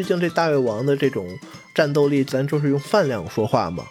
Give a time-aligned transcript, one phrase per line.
[0.00, 1.28] 毕竟这大胃王的这种
[1.74, 3.84] 战斗力，咱就是用饭量说话嘛。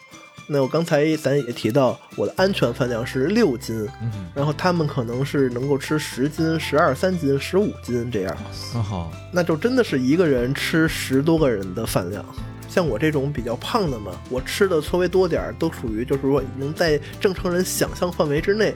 [0.48, 8.36] 那我刚才咱也提到，我的安全饭量是六斤，嗯，然后他们可能是能够吃十斤、十二三斤、十五斤这样，
[8.74, 9.12] 很好。
[9.32, 12.26] 那就真的是一个人吃十多个人的饭量。
[12.68, 18.74] 像我这种比较胖的嘛，我吃的稍微多点儿，都属于就是说已经在正常人想象范围之内。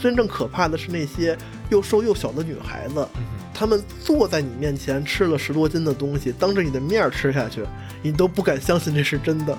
[0.00, 1.36] 真正可怕的是那些
[1.70, 3.06] 又瘦又小的女孩子，
[3.54, 7.64] 她们坐在你面前吃了十多斤的东西，当着你的面儿吃下去，
[8.02, 9.56] 你都不敢相信这是真的。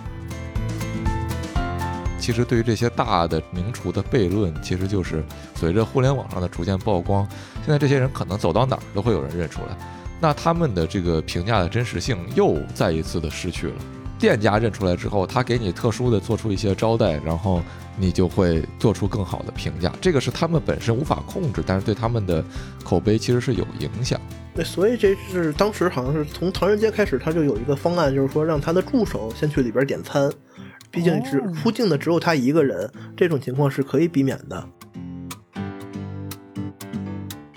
[2.19, 5.23] 其实对于这些大的名厨的悖论，其实就是
[5.55, 7.25] 随着互联网上的逐渐曝光，
[7.63, 9.77] 现在这些人可能走到哪儿都会有人认出来，
[10.19, 13.75] 那他们的这个评价的真实性又再一次的失去了。
[14.19, 17.61] 店家认出来之后，他给你特殊的做出一些招待，然后
[17.97, 19.91] 你就会做出更好的评价。
[19.99, 22.43] 这个是他们本身无法控制，但是对他们的
[22.83, 24.19] 口碑其实是有影响。
[24.55, 30.31] 对，所以这是当时好像是从唐人街开始，他就有一个方案，就是说让他的助手先去里边点餐，
[30.89, 34.67] 毕竟只哦出镜的只有他一个人，这种情况是可以避免的。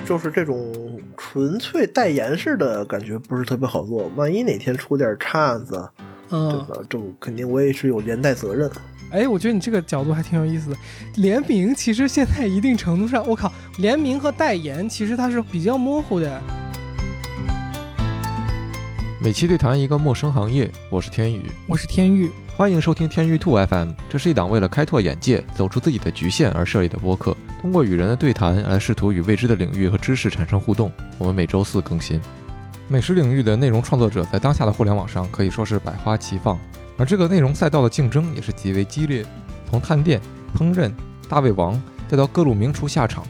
[0.05, 5.89] 就是这种纯粹代言式的感觉不是特别好做，万一哪天出点岔子，
[6.29, 6.77] 对嗯，吧？
[6.91, 8.69] 就肯定我也是有连带责任。
[9.11, 10.77] 哎，我觉得你这个角度还挺有意思的。
[11.17, 16.41] 联名其实现在一定程度上，我靠，联名和代言其实它是比较模糊的。
[19.21, 23.91] 每期对谈一个陌生行业，我是天宇，我是天域，欢迎收听天域兔 FM。
[24.09, 30.91] 这是一档为了开拓眼界、走出自己的局限而设立的播客，通过与人的对谈来试图与未知的领域和知识产生互动。
[31.19, 32.21] 我们每周四更新。
[32.89, 36.59] 美食领域的内容创作者在当下的互联网上可以说是百花齐放，
[37.01, 39.25] 而这个内容赛道的竞争也是极为激烈。
[39.71, 40.21] 从探店、
[40.55, 40.93] 烹饪、
[41.31, 43.25] 大胃王，再到各路名厨下场，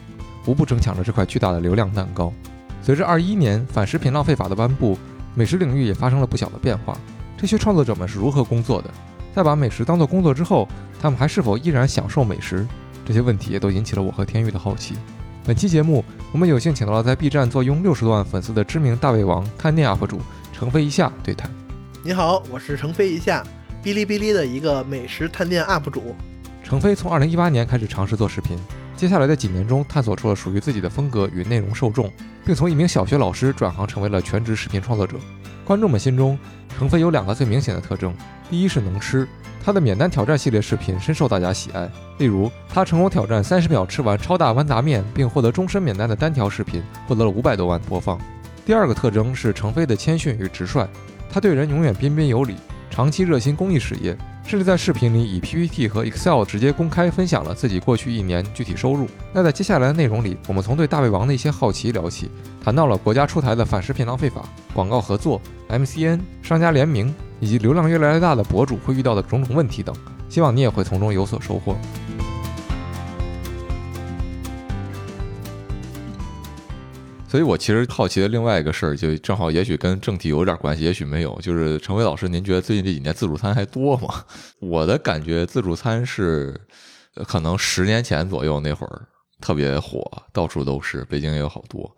[0.45, 2.33] 无不争抢着这块巨大的流量蛋糕。
[2.81, 4.97] 随着二一年反食品浪费法的颁布，
[5.33, 6.97] 美食领域也发生了不小的变化。
[7.37, 8.91] 这些创作者们是如何工作的？
[9.33, 10.67] 在把美食当做工作之后，
[11.01, 12.67] 他们还是否依然享受美食？
[13.05, 14.95] 这些问题也都引起了我和天宇的好奇。
[15.45, 20.19] 本期节目，我们有幸请到了在 B 站坐拥六十多万粉丝的知名大胃王探店 UP 主
[20.51, 21.49] 程飞一下对谈。
[22.03, 23.43] 你好，我是程飞一下，
[23.83, 26.15] 哔哩哔哩的一个美食探店 UP 主。
[26.63, 28.55] 程飞从2018年开始尝试做视频，
[28.95, 32.11] 接下来的几年中探索出了属于自己的风格与内容受众，
[32.45, 35.17] 并从一名小学老师转行成为了全职视频创作者。
[35.65, 36.37] 观众们心中，
[36.77, 38.15] 程飞有两个最明显的特征：
[38.51, 39.27] 第一是能吃，
[39.65, 48.19] 他的免单挑战系列视频深受大家喜爱，例如他成功挑战三十秒吃完超大豌杂面并获得终身免单的单条视频，获得了五百多万播放。
[48.63, 50.87] 第二个特征是程飞的谦逊与直率，
[51.31, 52.55] 他对人永远彬彬有礼，
[52.91, 54.15] 长期热心公益事业，
[54.45, 59.07] 甚至在视频里以 PPT 和 Excel 直接公开分享了自己过去一年具体收入。
[59.33, 62.29] 那在接下来的内容里，我们从对大胃王的一些好奇聊起，
[62.61, 64.43] 谈到了国家出台的反食品浪费法、
[64.73, 69.95] 广告合作、MCN、商家联名，以及流量越来越大的博主会遇到的种种问题等。
[70.27, 71.77] 希望你也会从中有所收获。
[77.31, 81.39] 所以，我其实好奇的另外一个事儿，就正好也许跟正题有点关系，也许没有。
[81.39, 84.25] 就是陈伟老师，您觉得最近这几年自助餐还多吗？
[84.59, 86.59] 我的感觉，自助餐是
[87.15, 89.07] 呃可能十年前左右那会儿
[89.39, 91.95] 特别火，到处都是，北京也有好多。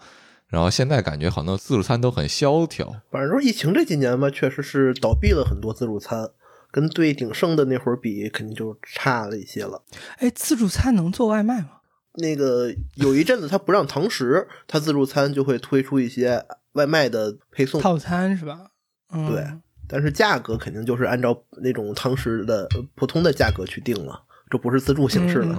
[0.49, 2.94] 然后现在感觉好像自助餐都很萧条。
[3.09, 6.29] 反正说疫情这几年吧，确实是倒闭了很多自助餐，
[6.69, 9.81] 跟最鼎盛的那会儿比，肯定就差了一些了。
[10.19, 11.79] 哎，自助餐能做外卖吗？
[12.16, 18.68] 那个有一阵子他不让堂食，他自助餐就会推出一些外卖的配送，套餐是吧？
[19.12, 19.46] 嗯，对
[19.88, 25.56] 但是价格肯定就是按照那种堂食的呃普通的价格去定了，这不是自助形式了，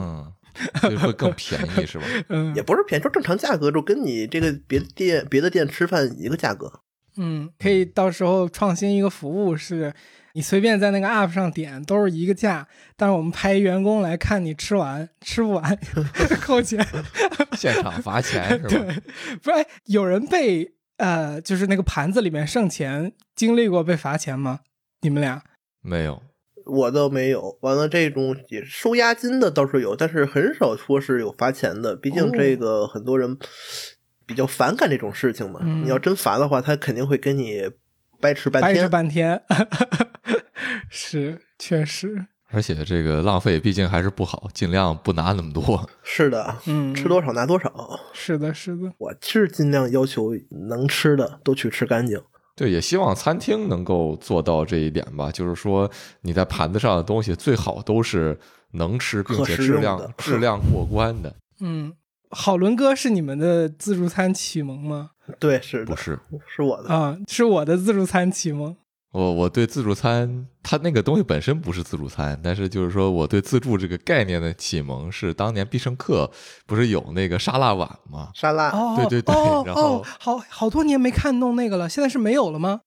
[0.82, 2.04] 嗯，就会更便宜是吧？
[2.30, 6.80] 嗯也不是便宜，就正常价格，就跟你这个别的店别的店吃饭一个价格。
[7.16, 9.94] 嗯，可以到时候创新一个服务，是
[10.34, 15.78] 你随便在那个 app 上点都是一个价，但是我们派一员工来看你吃完，吃不完
[16.42, 16.84] 扣钱。
[17.56, 18.68] 现场罚钱是吧？
[18.68, 18.80] 对，
[19.42, 24.60] 不是哎有人被呃，就是那个盘子里面剩钱，经历过被罚钱吗？
[25.02, 25.42] 你们俩？
[25.80, 26.20] 没有。
[26.66, 33.38] 我倒没有，完了这种也收押金的倒是有，但是很少说是有罚钱的，毕竟这个很多人
[34.26, 35.60] 比较反感这种事情嘛。
[35.62, 37.70] 嗯你要真罚的话，他肯定会跟你
[38.20, 38.90] 掰扯半掰扯天。
[38.90, 39.42] 半天，
[40.90, 45.88] 是确实，而且这个浪费毕竟还是不好，尽量不拿那么多。
[46.02, 47.98] 是的，嗯，吃多少拿多少。
[48.12, 50.32] 是的，是的，我是尽量要求
[50.68, 52.20] 能吃的都去吃干净。
[52.56, 55.30] 对，也希望餐厅能够做到这一点吧。
[55.32, 55.90] 就是说，
[56.20, 58.38] 你在盘子上的东西最好都是
[58.72, 61.34] 能吃，并且质量质量过关的。
[61.60, 61.92] 嗯，
[62.30, 65.10] 好伦哥是你们的自助餐启蒙吗？
[65.40, 66.88] 对，是的，不是，是我的。
[66.88, 68.76] 啊，是我的自助餐启蒙。
[69.12, 76.28] 我我对自助餐，它那个东西本身不是自助餐，但是就是说我对自助这个概念的启蒙是当年必胜客
[76.66, 78.30] 不是有那个沙拉碗吗？
[78.34, 82.80] 沙拉，哦，对对对哦然后哦，好好多年没看弄那个了，现在是没有了吗？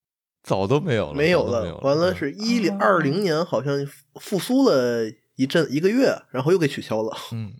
[0.44, 1.78] 早都没有了，没有了。
[1.78, 3.74] 完了是一零哦二零年，好像
[4.20, 5.06] 复苏了
[5.38, 7.16] 一阵一个月，然后又给取消了。
[7.32, 7.54] 嗯，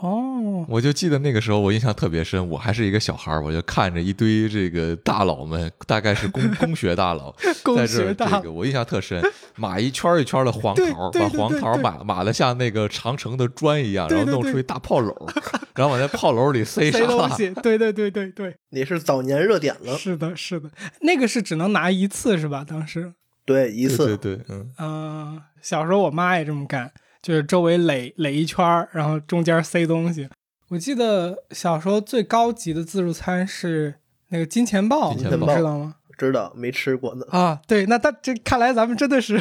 [0.00, 7.34] 哦，我就记得那个时候我印象特别深，我还是一个小孩儿，我就看着一堆这个大佬们，大概是工工学大佬，
[7.74, 9.22] 在这儿这个我印象特深，
[9.56, 15.14] 码一圈一圈的黄桃把黄桃码码的像那个长城的砖一样，然后弄出一大炮篓，
[15.74, 17.06] 然后往那炮篓里塞沙拉。
[17.06, 20.70] 塞东西，对对对对对，你是早年热点了，是的，是的，
[21.00, 22.62] 那个是只能拿一次是吧？
[22.68, 23.14] 当时，
[23.46, 24.16] 对，一次。
[24.16, 30.28] 对对对，嗯，嗯、小时候我妈也这么干，就是周围垒垒一圈儿，然后中间塞东西。
[30.68, 33.94] 我记得小时候最高级的自助餐是
[34.28, 35.94] 那个金钱豹，你们知道吗？
[36.18, 37.24] 知道没吃过呢。
[37.30, 39.40] 啊，对，那他这看来咱们真的是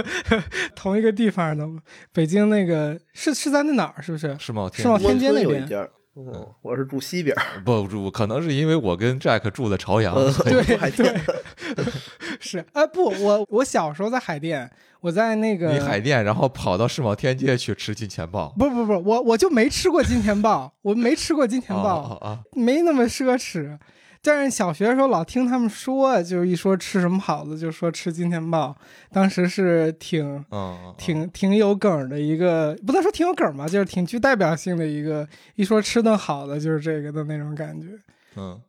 [0.74, 1.66] 同一个地方的。
[2.10, 4.02] 北京那个是是在那哪儿？
[4.02, 4.34] 是不是？
[4.38, 11.14] 世贸天世贸天阶那边温村有一家，嗯，我是住西边儿，不住，可能是因为我跟 Jack 住在朝阳，对海淀
[11.76, 11.84] 对，
[12.46, 14.70] 是啊不，我我小时候在海淀，
[15.00, 18.54] 我在那个你海淀，然后跑到世贸天阶去吃金钱豹。
[18.56, 22.40] 不不不，我我就没吃过金钱豹，我没吃过金钱豹！
[22.52, 23.76] 没那么奢侈。
[24.22, 28.76] 但是小学的时候老听他们说，就是一说吃什么好的，就说吃金钱豹，
[29.12, 30.44] 当时是挺
[30.98, 35.28] 挺挺有梗的一个，不能说挺有梗吧，就是挺具代表性的一个。
[35.54, 37.88] 一说吃顿好的，就是这个的那种感觉。
[38.34, 38.60] 嗯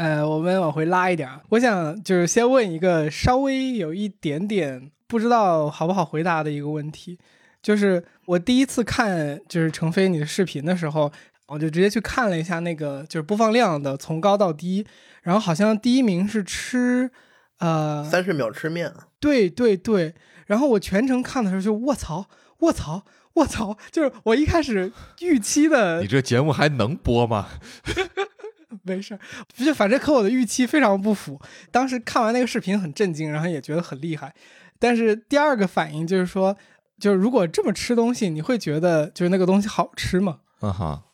[0.00, 7.18] 呃，我们往回拉一点儿，我想就是先问一个稍微有一点点不知道好不好回答的一个问题，
[7.62, 11.12] 就是我第一次看就是程飞你的视频的时候，
[11.48, 14.86] 我就直接去看了一下那个就是播放量的从高到低，
[15.22, 17.10] 然后好像第一名是吃，
[17.58, 20.14] 呃，三十秒吃面，对对对，
[20.46, 22.24] 然后我全程看的时候就卧槽
[22.60, 23.04] 卧槽
[23.34, 27.48] 卧槽，就是我一开始预期的你这节目还能播吗？
[28.84, 29.20] 没事儿，
[29.56, 31.40] 就反正和我的预期非常不符。
[31.70, 34.34] 当时看完那个视频很震惊，然后也觉得很厉害。
[34.78, 36.56] 但是第二个反应就是说，
[36.98, 40.40] 就是如果这么吃东西，你会觉得就是那个东西好吃吗？
[40.60, 41.04] 啊哈，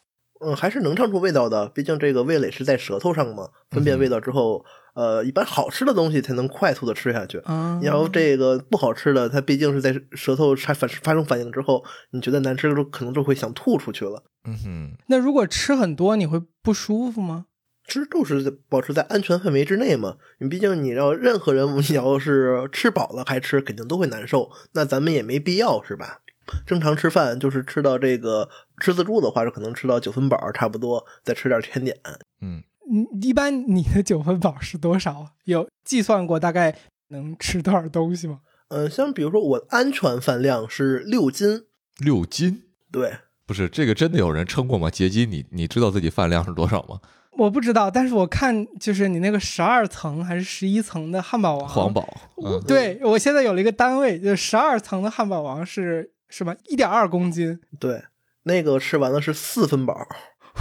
[0.40, 1.68] 嗯，还是能尝出味道的。
[1.68, 4.64] 毕竟这个味蕾是在舌头上嘛，分辨味道之后，
[4.96, 7.40] 呃，一般好吃的东西才能快速的吃下去。
[7.44, 14.24] 嗯，然后这个不好吃的，它毕竟是在舌头发反发生反应之后，你觉得难吃的时候，可能就会想吐出去了。
[14.48, 17.44] 嗯哼，那如果吃很多，你会不舒服吗？
[17.86, 20.16] 吃就是保持在安全范围之内嘛。
[20.40, 24.50] 你毕竟你要任何人， 你要是吃饱了还吃，肯定都会难受。
[24.72, 26.20] 那咱们也没必要是吧？
[26.64, 28.48] 正常吃饭就是吃到这个
[28.80, 31.96] 吃自助的话，是可能吃到九分饱差不多，再吃点甜点。
[32.40, 35.32] 嗯，你一般你的九分饱是多少？
[35.44, 36.76] 有计算过大概
[37.08, 38.40] 能吃多少东西吗？
[38.68, 41.64] 呃，像比如说我安全饭量是六斤，
[41.98, 44.90] 六斤对，不是这个真的有人称过吗？
[44.90, 47.00] 杰基，你你知道自己饭量是多少吗？
[47.38, 52.08] 我不知道，但是我看就是你那个十二层还是十一层的汉堡王，黄堡，
[52.42, 56.56] 嗯，对我现在有了一个单位，就是十二层的汉堡王是什么？
[56.64, 58.02] 一点二公斤，对，
[58.44, 59.94] 那个吃完了是四分饱。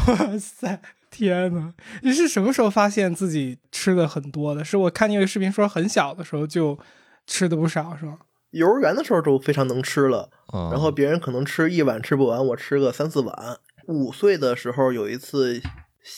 [0.08, 0.82] 哇塞！
[1.16, 4.66] 天呐，你是什么时候发现自己吃的很多的？
[4.66, 6.78] 是我看你有个视频说很小的时候就
[7.26, 8.18] 吃的不少，是吗？
[8.52, 13.58] 幼儿园的时候就非常能吃了，嗯然后别人可能吃一碗吃不完，我吃个三四碗。
[13.88, 15.62] 五岁的时候有一次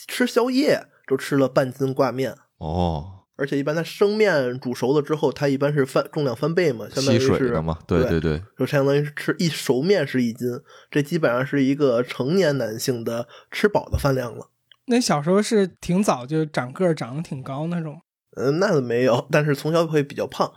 [0.07, 14.49] 吃宵夜，就吃了半斤挂面，哦，而且一般它生面煮熟了之后，它一般是翻重量翻倍嘛，相当吸于是水的嘛，对对对对，就相当于是吃一熟面是一斤，这基本上是一个成年男性的吃饱的饭量了。
[14.87, 18.01] 那小时候是挺早就长个儿，长得挺高那种。
[18.35, 20.51] 嗯，那没有，但是从小会比较胖。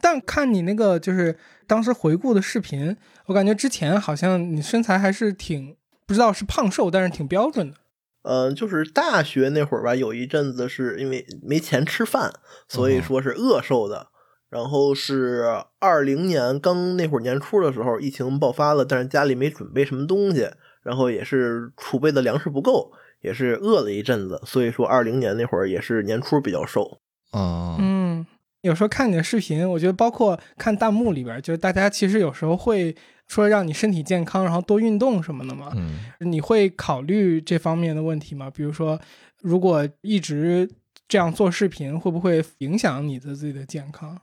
[0.00, 2.96] 但看你那个就是当时回顾的视频，
[3.26, 7.76] 我感觉之前好像你身材还是挺不知道是胖瘦，但是挺标准的。
[8.22, 12.32] 嗯，就是大学那会儿吧，有一阵子是因为没钱吃饭，
[12.68, 14.08] 所以说是饿瘦的。
[14.50, 15.44] 然后是
[15.78, 20.50] 二零年刚那会儿年初的时候，疫情爆发了，但是家里没准备什么东西，
[20.82, 26.98] 然后也是储备的粮食不够，也是饿了一阵子，所以说二零年那会儿也是年初比较瘦。
[27.32, 28.26] 嗯嗯，
[28.62, 32.94] 有时候看你的视频，我觉得包括看弹幕里边，就是大家其实有时候会
[33.26, 35.72] 说让你身体健康，然后多运动什么的嘛。
[35.76, 38.50] 嗯你会考虑这方面的问题吗？
[38.50, 38.98] 比如说，
[39.42, 40.70] 如果一直
[41.06, 44.18] 这样做视频，会不会影响你的自己的健康？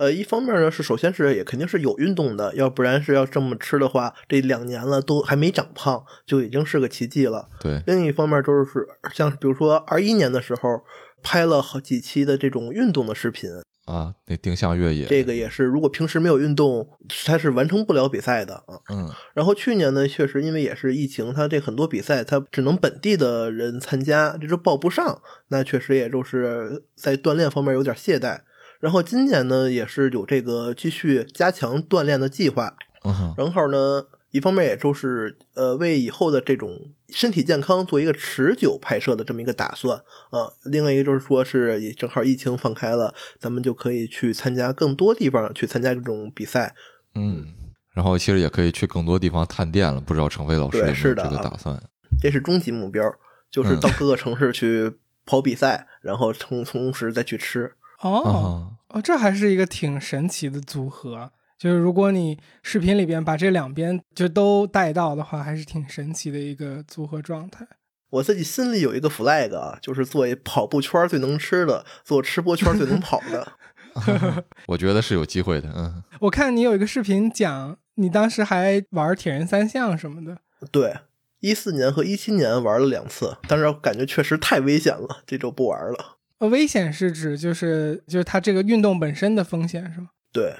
[0.00, 7.50] 呃，一方面呢是首先是也肯定是有运动的，要不然是要这么吃的话，这两年了都还没长胖，就已经是个奇迹了。
[7.60, 10.80] 对，另一方面就是像比如说二一年的时候
[11.22, 13.50] 拍了好几期的这种运动的视频，
[13.84, 16.88] 啊，那定向越野，这个也是如果平时没有运动，
[17.26, 18.80] 他是完成不了比赛的啊。
[18.90, 28.40] 嗯然后去年呢，确实因为也是疫情，它这很多比赛它只能本地的人参加，这就报不上，那确实也就是在锻炼方面有点懈怠。
[28.80, 39.98] 然后今年呢，也是有这个继续加强锻炼的计划，嗯哼，然后呢，一方面也就是呃为以后的这种身体健康做一个持久拍摄的这么一个打算
[40.30, 40.48] 啊。
[40.64, 46.74] 另外一个就是说是也正好疫情放开了，咱们就可以去参加更多地方去参加这种比赛。
[47.14, 47.48] 嗯，
[47.92, 51.78] 然后其实也可以去更多地方探店了，不知道程飞老师有没有对是的这个啊打算？
[52.18, 53.02] 这是终极目标，
[53.50, 54.90] 就是嗯到各个城市去
[55.26, 57.74] 跑比赛，然后同同时再去吃。
[58.00, 61.30] 哦啊，哦，这还是一个挺神奇的组合。
[61.58, 67.66] 就是如果你视频里边把这两边就都带到的话，还是挺神奇的一个组合状态。
[68.08, 73.52] 我自己心里有一个 flag 啊，就是做一跑步圈最能吃的，做吃播圈最能跑的。
[74.68, 80.38] 我觉得是有机会的，嗯， 我看你有一个视频讲，你当时还玩铁人三项什么的。
[80.70, 80.96] 对，
[81.40, 86.18] 一四年和一七年玩了两次，但是感觉确实太危险了，这周不玩了。
[86.40, 90.08] 呃，危险是指就是就是它这个运动本身的风险是吗？
[90.32, 90.54] 对，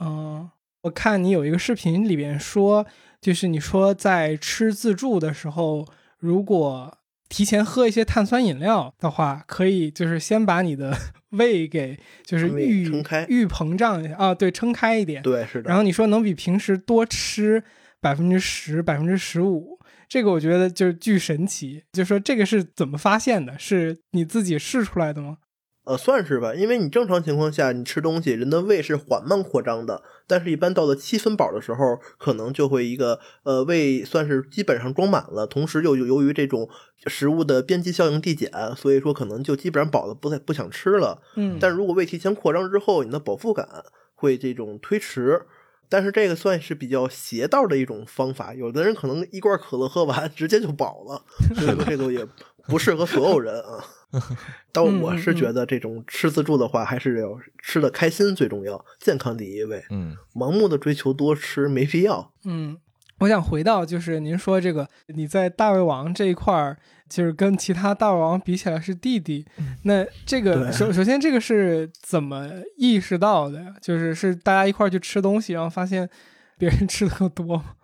[0.00, 0.50] 嗯，
[0.82, 2.86] 我看你有一个视频里边说，
[3.20, 5.86] 就是你说在吃自助的时候，
[6.18, 10.96] 如果提前喝一些碳酸饮料的话，可以就是先把你的
[11.30, 15.22] 胃给就是预撑开预膨胀一下啊，对，撑开一点。
[15.22, 15.68] 对，是的。
[15.68, 17.62] 然后你说能比平时多吃
[18.00, 19.78] 百分之十、百分之十五，
[20.10, 21.84] 这个我觉得就是巨神奇。
[21.92, 23.56] 就说这个是怎么发现的？
[23.58, 25.38] 是你自己试出来的吗？
[25.84, 36.68] 呃，算是吧，因为你正常情况下，你吃东西，人的胃是缓慢扩张的，但是一般到了七分饱的时候，可能就会一个呃胃算是基本上装满了，同时又由于这种
[37.06, 41.22] 食物的边际效应递减，所以说可能就基本上饱的，不太不想吃了。
[41.36, 43.66] 嗯，但如果胃提前扩张之后，你的饱腹感
[44.14, 45.46] 会这种推迟。
[45.90, 51.22] 但是这个算是比较邪道的一种方法，有的人可能一罐可乐喝完 直接就饱了，
[51.54, 52.26] 所以说这个也
[52.66, 53.84] 不适合所有人啊。
[54.72, 59.84] 但我是觉得这种吃自助的话，还是要吃的开心最重要，健康第一位。
[59.90, 62.32] 嗯盲目的追求多吃没必要。
[62.44, 62.76] 嗯，
[63.18, 66.78] 我想回到就是您说这个你在大胃王这一块儿，
[67.10, 69.44] 就是跟其他大胃王比起来是弟弟，
[69.82, 72.48] 那这个首首先这个是怎么
[72.78, 73.74] 意识到的呀？
[73.82, 76.08] 就是是大家一块儿去吃东西，然后发现
[76.56, 77.74] 别人 吃的更多吗？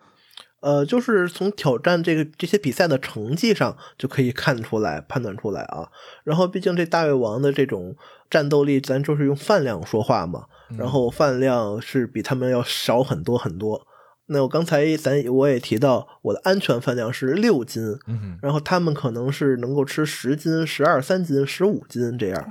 [0.61, 5.89] 呃，就是从挑战这个这些比赛的成绩上就可以看出来、判断出来啊。
[6.25, 7.95] 然后，毕竟这大胃王的这种
[8.31, 10.47] 战斗力，咱就是用饭量说话嘛。
[10.77, 13.87] 然后饭量是比他们要少很多很多。
[14.29, 22.51] 那我刚才咱我也提到，我的安全饭量是六斤，嗯，然后他们可能是能够吃十斤、十二三斤、十五斤这样，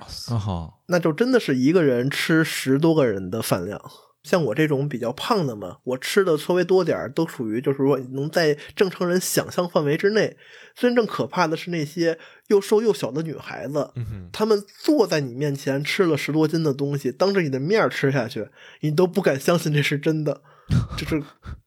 [0.87, 3.81] 那就真的是一个人吃十多个人的饭量。
[4.23, 10.35] 像我这种比较胖的嘛，我吃的稍微多点儿，都属于就是说能在正常人想象范围之内。
[10.73, 12.17] 真正可怕的是那些
[12.47, 18.47] 又瘦又小的女孩子，嗯，她们坐在你面前吃了十多斤的东西，当着你的面儿吃下去，
[18.81, 20.41] 你都不敢相信这是真的，
[20.97, 21.21] 就是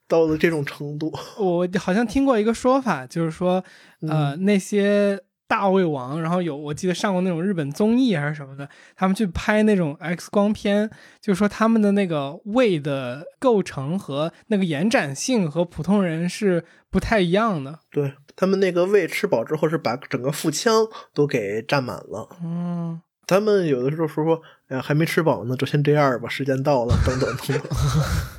[0.09, 1.09] 到了这种程度。
[1.39, 3.63] 我好像听过一个说法，就是说，
[4.01, 10.89] 呃，那些大胃王，然后有我记得上过那种日本综艺还是什么的，他们去拍那种 X 光片，
[11.21, 17.79] 就是说他们的那个胃的构成和那个延展性和普通人是不太一样的。
[17.91, 22.29] 对他们那个胃吃饱之后是把整个腹腔都给占满了。
[22.43, 27.59] 嗯，他们有的时候说说，哎呀，还没吃饱呢，就先这样吧，时间到了，等等等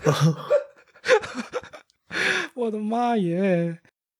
[0.05, 0.35] 等。
[2.61, 3.79] 我的妈耶！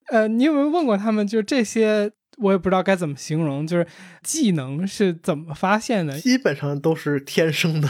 [0.09, 3.85] 呃，你有没有问过他们，就是这些，我也不知道该怎么形容，就是
[4.23, 6.19] 技能是怎么发现的？
[6.19, 7.87] 基本上都是天生的。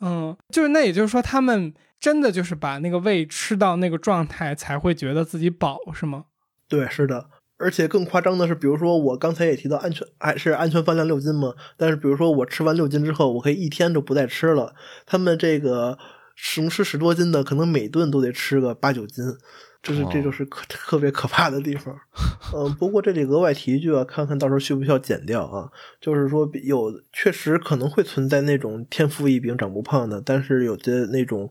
[0.00, 6.24] 嗯，就是那也就是说，他们真的就是把那个胃吃到那个状态，才会觉得自己饱，是吗？
[6.68, 7.30] 对，是的。
[7.58, 14.74] 而且更夸张的是，比如说我刚才也提到安全还是安全饭量六斤嘛，但是比如说我吃完六斤之后，我可以一天就不再吃了。
[15.06, 15.96] 他们这个
[16.58, 19.24] 能吃十多斤的，可能每顿都得吃个八九斤，
[19.86, 21.94] 这是哦这就是可 特别可怕的地方。
[22.54, 25.70] 嗯，不过这里额外提一句啊，看看到时候需不需要剪掉啊？
[26.00, 31.50] 就是说有确实可能会存在那种天赋异禀长不胖的，但是有的那种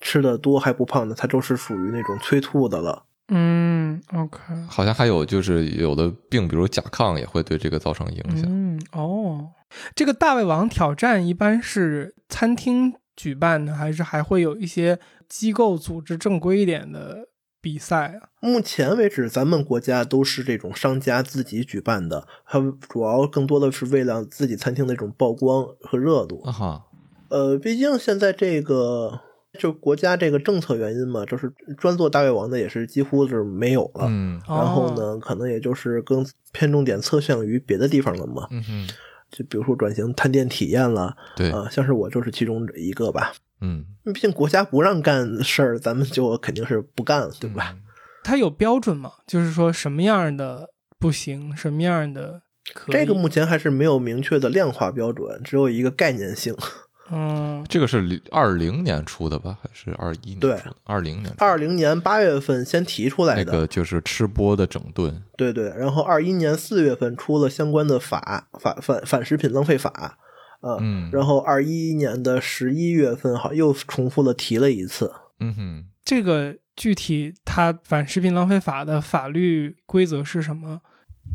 [0.00, 3.04] 吃的多还不胖的，它就是属于那种催吐的了。
[3.32, 8.44] 嗯，OK，好像还有就是有的病，比如甲亢也会对这个造成影响。
[8.48, 9.50] 嗯，哦，
[9.94, 14.98] 这个大胃王挑战一般是餐厅举办的，还是还会有一些
[15.28, 17.28] 机构组织正规一点的
[17.60, 18.28] 比赛啊？
[18.40, 26.42] 目前为止，咱们国家都是这种商家自己举办的，它主要更多的是为了自己餐厅的一种曝光和热度。
[26.44, 26.84] 啊哈，
[27.28, 29.20] 呃，毕竟现在这个
[29.58, 34.06] 就国家这个政策原因嘛，就是专做大胃王的也是几乎是没有了。
[34.08, 38.88] 嗯然后哦呢，可能也就是更偏重点侧向于别的地方了嘛，嗯哼，
[39.30, 43.32] 就比如说转型探店体验了，对，啊、像是我就是其中一个吧。
[43.60, 47.74] 嗯，毕竟国家不让干事儿， 咱们就肯定是不干了，对吧？
[47.76, 47.82] 嗯？
[48.22, 49.12] 它有标准吗？
[49.26, 52.42] 就是说什么样的不行，什么样的
[52.74, 52.96] 可以？
[52.96, 56.54] 这个目前还是没有明确的量化标准，只有一个概念性。
[57.12, 60.56] 嗯，这个是二零年出的吧，还是二一年对？
[60.84, 70.18] 二零年二零年八月份先提出来的，那个就是吃播的整顿，对对，然后二一年四月份出了相关的法法反反食品浪费法，
[70.60, 75.12] 啊、嗯然后二一年的十一月份好又重复的提了一次。
[75.40, 80.82] 嗯哼，这个具体它反食品浪费法的法律规则是什么？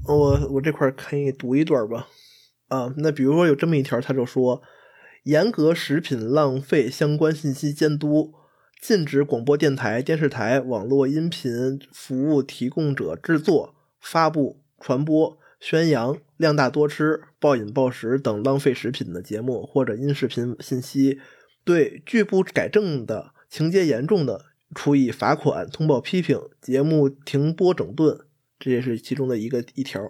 [0.08, 2.08] 我我这块儿可以读一段吧，
[2.68, 4.62] 啊，那比如说有这么一条，他就说，
[5.24, 8.34] 严格食品浪费相关信息监督，
[8.82, 21.20] 禁止广播电台、电视台、网络音频服务提供者制作、发布、传播、宣扬量大多吃、暴饮暴食等浪费食品的节目或者音视频信息，
[21.64, 28.20] 对拒不改正的、情节严重的，处以罚款、通报批评、节目停播整顿。
[28.58, 30.02] 这也是其中的一个一条。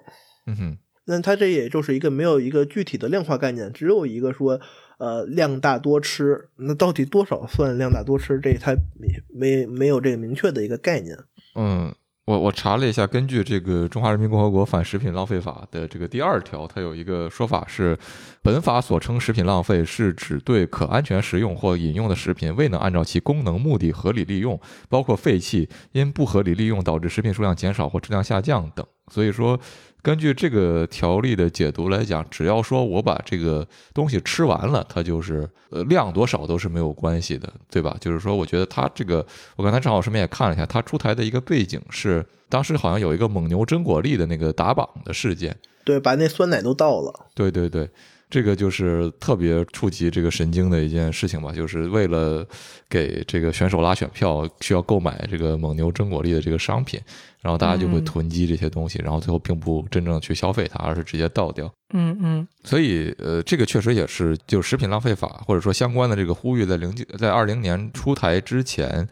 [0.46, 4.62] 嗯哼，那它这也就是一个没有一个具体的量化概念，只有一个说，
[5.00, 6.50] 呃，量大多吃。
[6.58, 8.40] 那到底多少算量大多吃？
[8.40, 11.18] 这它没没没有这个明确的一个概念。
[11.56, 17.96] 嗯，我我查了一下，根据这个《中华人民共和国反食品浪费法》的这个第二条，它有一个说法是，
[18.41, 28.84] 本法所称食品浪费是指对可安全食用或饮用的食品未能按照其功能目的合理利用，包括废弃、因不合理利用导致食品数量减少或质量下降等。
[29.12, 29.60] 所以说，
[30.06, 37.98] 根据这个条例的解读来讲，只要说我把这个东西吃完了，它就是呃量多少都是没有关系的，对吧？
[38.00, 39.26] 就是说，我觉得它这个，
[39.56, 47.25] 我刚才正好顺便也看了一下，它出台的一个背景是，当时好像有一个蒙牛真果粒的那个打榜的事件，对，把那酸奶都倒了。
[47.34, 47.90] 对对对，
[48.29, 52.46] 这个就是特别触及这个神经的一件事情吧，就是为了
[52.90, 57.00] 给这个选手拉选票，需要购买这个蒙牛真果粒的这个商品，
[57.42, 61.72] 然后大家就会嗯囤积这些东西，然后最后并不真正去消费它，而是直接倒掉。
[61.94, 69.07] 嗯嗯所以，呃，这个确实也是，就食品浪费法或者说相关的这个呼吁，在零在二零年出台之前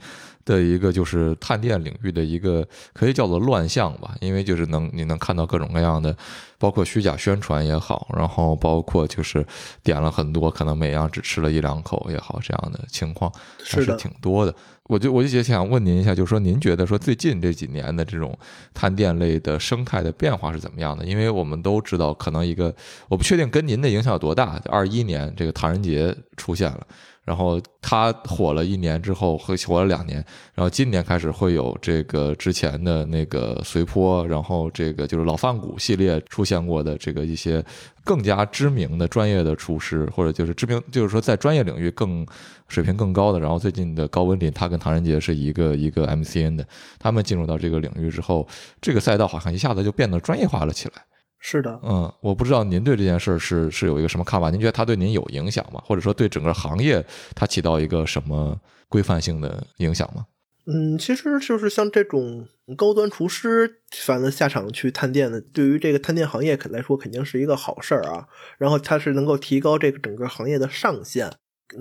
[0.46, 6.16] 的一个就是探店领域的一个可以叫做乱象吧，因为就是能你能看到各种各样的，
[6.58, 9.46] 包括虚假宣传也好，然后包括就是
[9.84, 13.32] 点了很多，可能每样只吃了一两口也好，这样的情况
[13.64, 14.54] 还是挺多的。
[14.88, 18.38] 我就我就想问您一下，就是说您觉得说最近这几年的这种
[18.74, 21.06] 探店类的生态的变化是怎么样的？
[21.06, 22.76] 因为我们都知道，可能一个
[23.08, 24.62] 我不确定跟您的影响有多大。
[24.66, 26.86] 二一年这个唐人街出现了，
[27.26, 30.18] 然后他火了一年之后，会火了两年，
[30.54, 37.64] 然后今年开始会有这个之前的那个随坡，然后这个就是老饭骨系列出现过的这个一些
[38.04, 42.28] 更加知名的专业的厨师，或者就是知名，就是说在专业领域更
[42.68, 43.40] 水平更高的。
[43.40, 46.68] 然后最近的高文林，他跟唐人杰是一个一个 MCN 的，
[47.00, 48.46] 他们进入到这个领域之后，
[48.82, 51.06] 这个赛道好像一下子就变得专业化了起来。
[51.46, 51.78] 是的。
[51.84, 54.50] 嗯，我不知道您对这件事儿是是有一个什么看法？
[54.50, 55.82] 您觉得它对您有影响吗？
[55.86, 60.26] 或者说对整个行业它起到一个什么规范性的影响吗？
[60.66, 68.26] 嗯，其实就是像这种高端厨师，反正下场去探店的，对于这个探店行业来说，肯定是一个好事儿啊。
[68.58, 71.30] 然后它是能够提高这个整个行业的上限，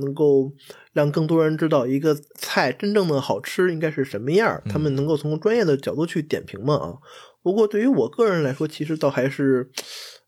[0.01, 0.53] 能够
[0.93, 6.99] 让更多人知道一个菜真正的好吃应该是什么样儿，他们能够从专业的角度去点评嘛啊。
[7.43, 9.71] 不过对于我个人来说，其实倒还是，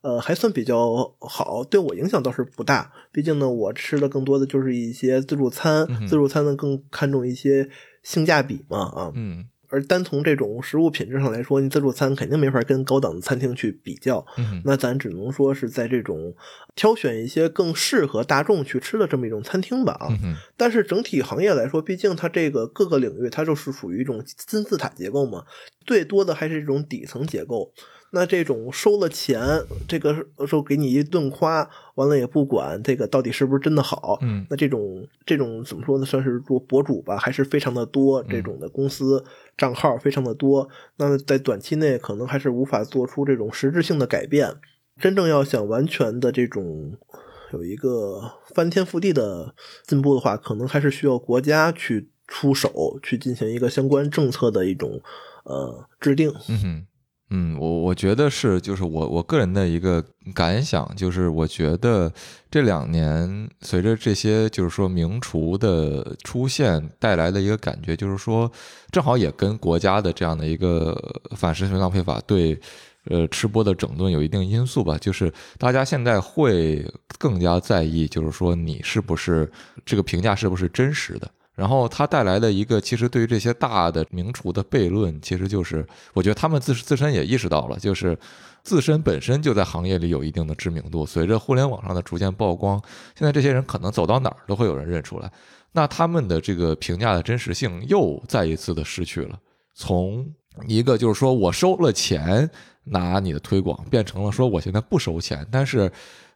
[0.03, 2.92] 呃，还算比较好，对我影响倒是不大。
[3.12, 7.68] 毕竟呢，我吃的更多的就是一些自助餐，嗯自助餐呢更看重一些
[8.03, 9.12] 性价比嘛啊。
[9.14, 14.24] 嗯而单从这种食物品质上来说，你自助餐肯定没法跟高档的餐厅去比较。
[14.38, 16.32] 嗯那咱只能说是在这种
[16.76, 20.06] 挑选一些更适合大众去吃的这么一种餐厅吧啊。
[20.22, 25.44] 嗯但是整体行业来说，毕竟它这个各个领域它就是属于一种金字塔结构嘛，
[25.84, 27.72] 最多的还是这种底层结构。
[28.14, 29.40] 那这种收了钱，
[29.87, 30.14] 这个
[30.46, 36.07] 时候给你一顿夸，完了也不管这个到底是不是真的好，嗯那这种这种怎么说呢？
[36.07, 38.22] 算是做博主吧，还是非常的多。
[38.22, 39.24] 这种的公司
[39.59, 44.55] 账号非常的多，那在短期内可能还是无法做出这种实质性的改变。
[45.00, 46.96] 真正要想完全的这种
[47.53, 55.00] 有一个翻天覆地的进步的话，可能还是需要国家去出手，去进行一个相关政策的一种
[55.44, 56.33] 呃制定。
[56.48, 56.87] 嗯哼，
[57.36, 60.00] 嗯，我我觉得是，就是我我个人的一个
[60.32, 62.12] 感想，就是我觉得
[62.48, 68.50] 这两年随着这些就是说名厨的出现带来的一个感觉，就是说
[68.92, 70.96] 正好也跟国家的这样的一个
[71.36, 72.56] 反食品浪费法对。
[73.10, 76.82] 呃，吃播的整顿有一定因素吧，就是大家现在会
[77.18, 79.46] 更加在意，就是说你是不是
[79.84, 81.30] 这个评价是不是真实的。
[81.54, 88.18] 然后它带来的一个，其实对于这些大的名厨的悖论，其实就是我觉得他们自自身也意识到了，就是
[88.62, 91.06] 自身本身就在行业里有一定的知名度。
[91.06, 92.80] 随着互联网上的逐渐曝光，
[93.16, 95.30] 现在这些人可能走到哪儿都会有人认出来，
[95.72, 99.38] 那他们的这个评价的真实性又再一次的失去了。
[99.74, 100.26] 从
[100.66, 102.50] 一个就是说我收了钱。
[102.86, 105.90] 拿你的推广变成了说我现在不收钱，但是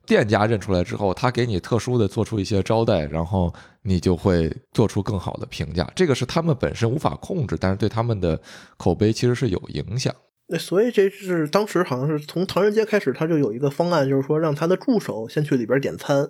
[0.07, 3.53] 店家认出来之后，他给你特殊的做出一些招待，然后
[3.89, 5.91] 你就会做出更好的评价。
[5.97, 8.41] 这个是他们本身无法控制，但是对他们的
[8.77, 10.15] 口碑其实是有影响。
[10.49, 16.29] 那所以这是当时好像是从唐人街开始，他就有一个方案，就是说让他的助手先去里边点餐。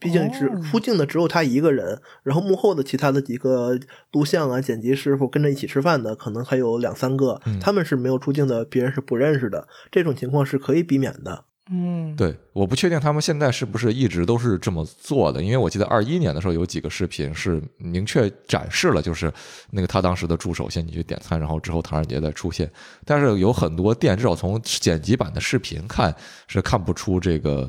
[0.00, 3.78] 毕竟只出镜的只有他一个人，然后幕后的其他的几个
[4.10, 9.68] 录像啊、剪辑师傅跟着一起吃饭的，可能还有两三个，他们是没有出镜的，别人是不认识的。
[9.92, 11.44] 这种情况是可以避免的。
[11.72, 19.32] 嗯，对，我不确定他们现在是不是一直都是这么做的，因为我记得二一年的时候有几个视频是明确展示了，就是
[19.70, 22.70] 那个他当时的助手先进去点餐，然后之后唐人街再出现。
[23.04, 26.14] 但是有很多店，至少从剪辑版的视频看
[26.46, 27.68] 是看不出这个。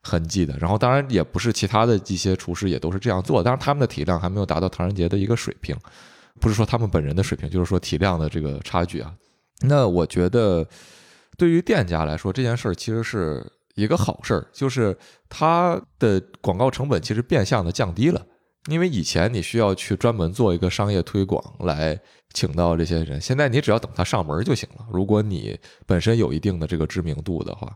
[0.00, 5.76] 痕迹的，然后当然也不是其他的一些厨师也都是这样做，但是他们的体量还没有达到唐人街的一个水平，
[6.40, 9.12] 不是说他们本人的水平，就是说体量的这个差距啊。
[9.60, 10.66] 那我觉得
[11.38, 13.42] 对于店家来说，这件事儿其实是
[13.76, 14.94] 一个好事儿，就是
[15.28, 18.26] 它的广告成本其实变相的降低了，
[18.68, 21.98] 因为以前你需要去专门做一个商业推广来
[22.34, 24.84] 请到这些人，现在你只要等他上门就行了。
[24.92, 27.72] 如果你本身有一定的这个知名度的话。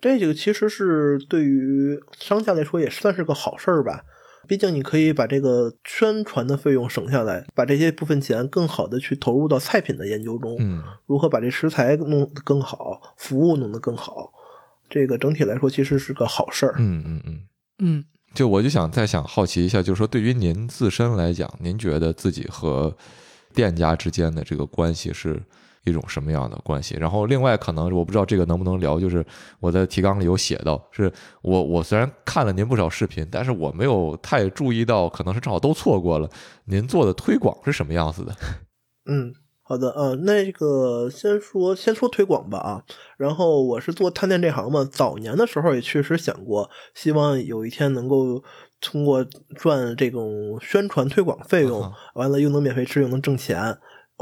[0.00, 4.02] 这几个其实是对于商家来说也算是个好事儿吧，
[4.50, 14.32] 毕竟你可以把这个宣传的费用省下来，把这些部分钱更好的去投入到菜品的研究中，嗯，如何把这食材弄得更好，服务弄得更好，
[14.88, 16.74] 这个整体来说其实是个好事儿。
[16.78, 17.40] 嗯嗯嗯
[17.78, 22.96] 嗯，就我就想再想好奇一下，就是说对于您自身来讲，您觉得自己和
[23.54, 25.40] 店家之间的这个关系是？
[25.84, 26.96] 一种什么样的关系？
[26.98, 29.24] 然后另外可能我不知道这个能不能聊，就是
[29.60, 31.10] 我在提纲里有写到，是
[31.42, 36.28] 我我虽然看了您不少视频，但是我没有太注意到，可能是正好都错过了
[36.66, 38.34] 您做的推广是什么样子的。
[39.06, 42.82] 嗯，好的，呃，那个先说先说推广吧啊。
[43.16, 48.42] 然后我是做探店这行嘛，早年的时候也确实想过，希望有一天能够
[48.80, 49.24] 通过
[49.56, 53.78] 赚这种宣传推广费用，完了又能免费吃又能挣钱。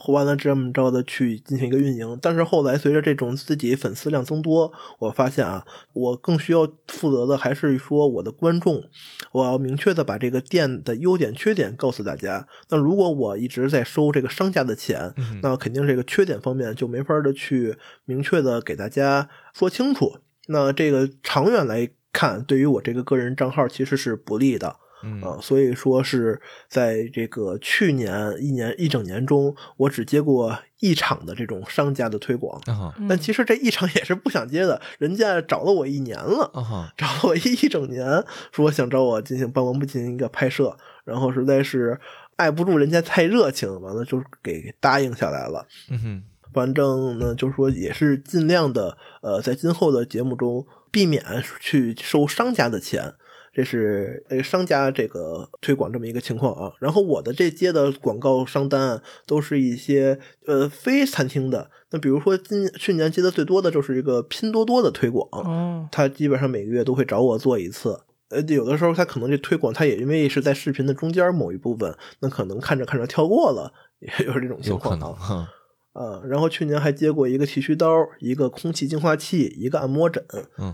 [0.07, 8.85] 完了这么着的去进行一个运营，但是后来随着这种自己粉丝量增多，我发现啊，我更需要负责的还是说我的观众，
[9.33, 12.47] 我要明确的把这个店的优点缺点告诉大家。
[12.71, 20.19] 那如果我一直在收这个商家的钱，那肯定这个缺点方面就没法的去明确的给大家说清楚。
[20.47, 24.77] 那这个长远来看，对于我这个个人账号其实是不利的。
[25.03, 32.61] 嗯所以说是在这个去年一年一整年中，我只接过一场的这种商家的推广。
[33.09, 36.51] 但其实这一场也是不想接的，人家找了我一年了，
[36.97, 42.01] 找了我一一整年，说想找我进行帮忙进行一个拍摄，然后实在是
[42.37, 45.67] 爱不住人家太热情，完了就给答应下来了。
[45.91, 51.25] 嗯哼，反正呢，就是说也是尽量的，呃，在今后的节目中避免
[51.61, 53.15] 去收商家的钱。
[53.59, 75.49] 这是呃商家这个推广这么一个情况啊，然后我的这接的广告商单都是一些呃非餐厅的，那比如说今去年接的最多的就是一个拼多多的推广，哦，他基本上每个月都会找我做一次，呃有的时候他可能这推广他也因为是在视频的中间某一部分，那可能看着看着跳过了，也有这种情况啊。
[75.95, 77.89] 啊，然后去年还接过一个剃须刀，
[78.21, 80.25] 一个空气净化器，一个按摩枕，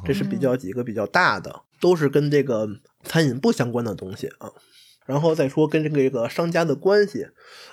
[0.05, 2.67] 这是比较几个比较大的，都是跟这个
[3.03, 4.49] 餐饮不相关的东西啊。
[5.05, 7.27] 然后再说跟这个这个商家的关系，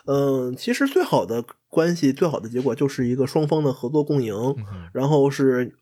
[0.06, 4.36] 嗯，其实最好的关系，最好的结果就是一个双方的合作共赢，
[4.94, 5.78] 然后是。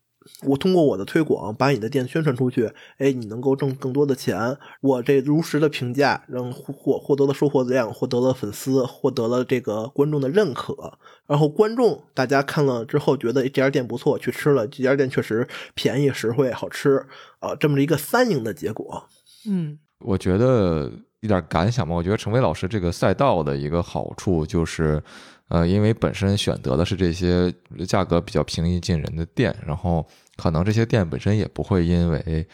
[0.46, 4.56] 我通过我的推广把你的店宣传出去，哎，你能够挣更多的钱。
[4.80, 10.98] 我这如实的评价，让获获得了收获量，获得了粉丝，获得了这个观众的认可。
[11.26, 17.06] 然后观众大家看了之后觉得这家店不错，去吃了，这家店确实便宜、实惠、好吃
[17.38, 19.04] 啊，这么一个三赢的结果。
[19.48, 25.02] 嗯我觉得一点感想吧，我觉得成为老师这个赛道的一个好处就是，
[25.50, 27.52] 呃，因为本身选择的是这些
[27.86, 32.46] 价格比较平易近人的店，然后可能这些店本身也不会因为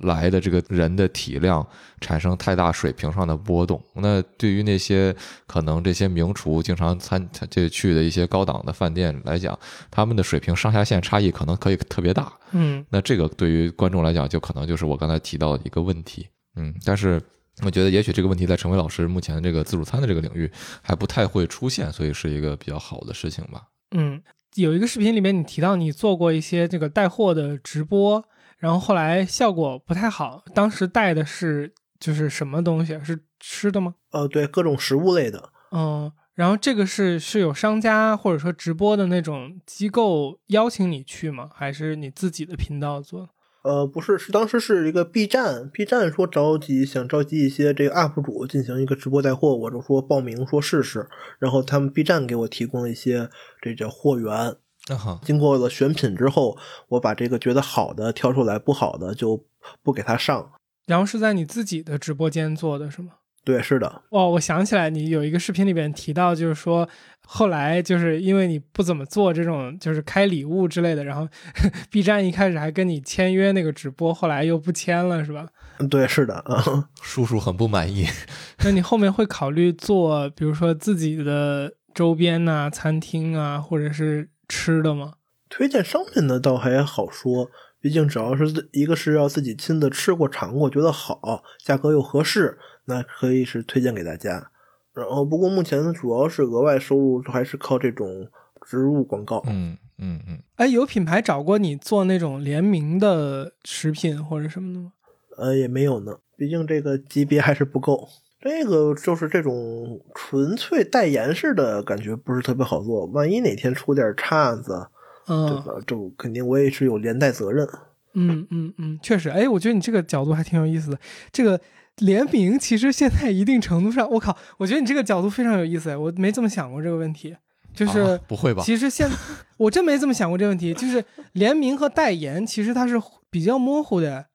[0.00, 1.66] 来的这个人的体量
[2.00, 3.82] 产生太大水平上的波动。
[3.94, 5.14] 那对于那些
[5.46, 9.58] 可能这些名厨经常参就去的一些高档的饭店来讲，
[9.90, 12.32] 他们的水平上下限差异可能可以特别大。
[12.52, 16.26] 嗯那这个对于观众来讲，就可能就是我刚才提到的一个问题。
[16.56, 17.20] 嗯，但是
[17.62, 20.50] 我觉得也许这个问题在陈伟老师目前这个自助餐的这个领域
[20.82, 23.68] 还不太会出现，所以是一个比较好的事情吧。
[23.92, 24.20] 嗯，
[24.56, 28.24] 有一个视频里面你提到你做过一些这个带货的直播，
[28.58, 33.02] 然后后来效果不太好，当时带的是就是什么东西啊？
[33.04, 33.94] 是吃的吗？
[34.10, 41.50] 呃，对，各种食物类的，嗯，然后这个是是有商家或者说直播的那种机构邀请你去吗？
[41.54, 43.28] 还是你自己的频道做？
[43.64, 53.30] 呃，不是，是当时是一个 B 站，B 站说着急想召集一些这个 UP 主进行一个直播带货，我就说报名说试试，然后他们 B 站给我提供了一些
[53.62, 54.54] 这叫货源，
[54.88, 59.46] 那好，经过了选品之后，我把这个觉得好的挑出来，不好的就
[59.82, 60.52] 不给他上。
[60.86, 63.12] 然后是在你自己的直播间做的是吗？
[63.44, 66.88] 对，是的，哦，我想起来，你有一个视频里边提到，就是说
[67.26, 71.28] 后来就是因为你不怎么做这种就是开礼物之类的，然后
[71.90, 75.46] B 站一开始还跟你签约那个直播，后来又不签了，是吧？
[75.78, 76.88] 嗯对，是的啊。
[77.02, 78.06] 叔叔很不满意。
[78.64, 85.14] 那你后面会考虑做，比如说自己的周边呐、餐厅啊，或者是吃的吗？
[85.50, 94.50] 推荐商品呢倒还好说，毕竟只要是一个是要自己亲自吃过尝过，觉得好，价格又合适，那可以是推荐给大家。
[94.94, 98.28] 然后不过目前呢，主要是额外收入还是靠这种
[98.66, 99.42] 植入广告。
[99.46, 104.92] 嗯嗯嗯，哎，有品牌找过你做那种联名的食品或者什么的吗？
[105.36, 108.08] 呃，也没有呢，毕竟这个级别还是不够。
[108.40, 114.86] 这个就是这种纯粹代言式的感觉不是特别好做，万一哪天出点岔子，
[115.26, 115.72] 对嗯吧？
[115.86, 117.66] 这肯定我也是有连带责任。
[118.12, 120.98] 嗯嗯嗯，确实，哎，我觉得你这个角度还挺有意思的。
[121.32, 121.60] 这个
[121.98, 127.36] 联名其实现在一定程度上， 我靠，我觉得你这个角度非常有意思，哎，我没这么想过这个问题。
[127.74, 128.62] 就是、啊不会吧？
[128.64, 129.08] 其实现
[129.56, 132.94] 我真没这么想过这个问题，就是联名和代言其实它是
[133.30, 134.26] 比较模糊的，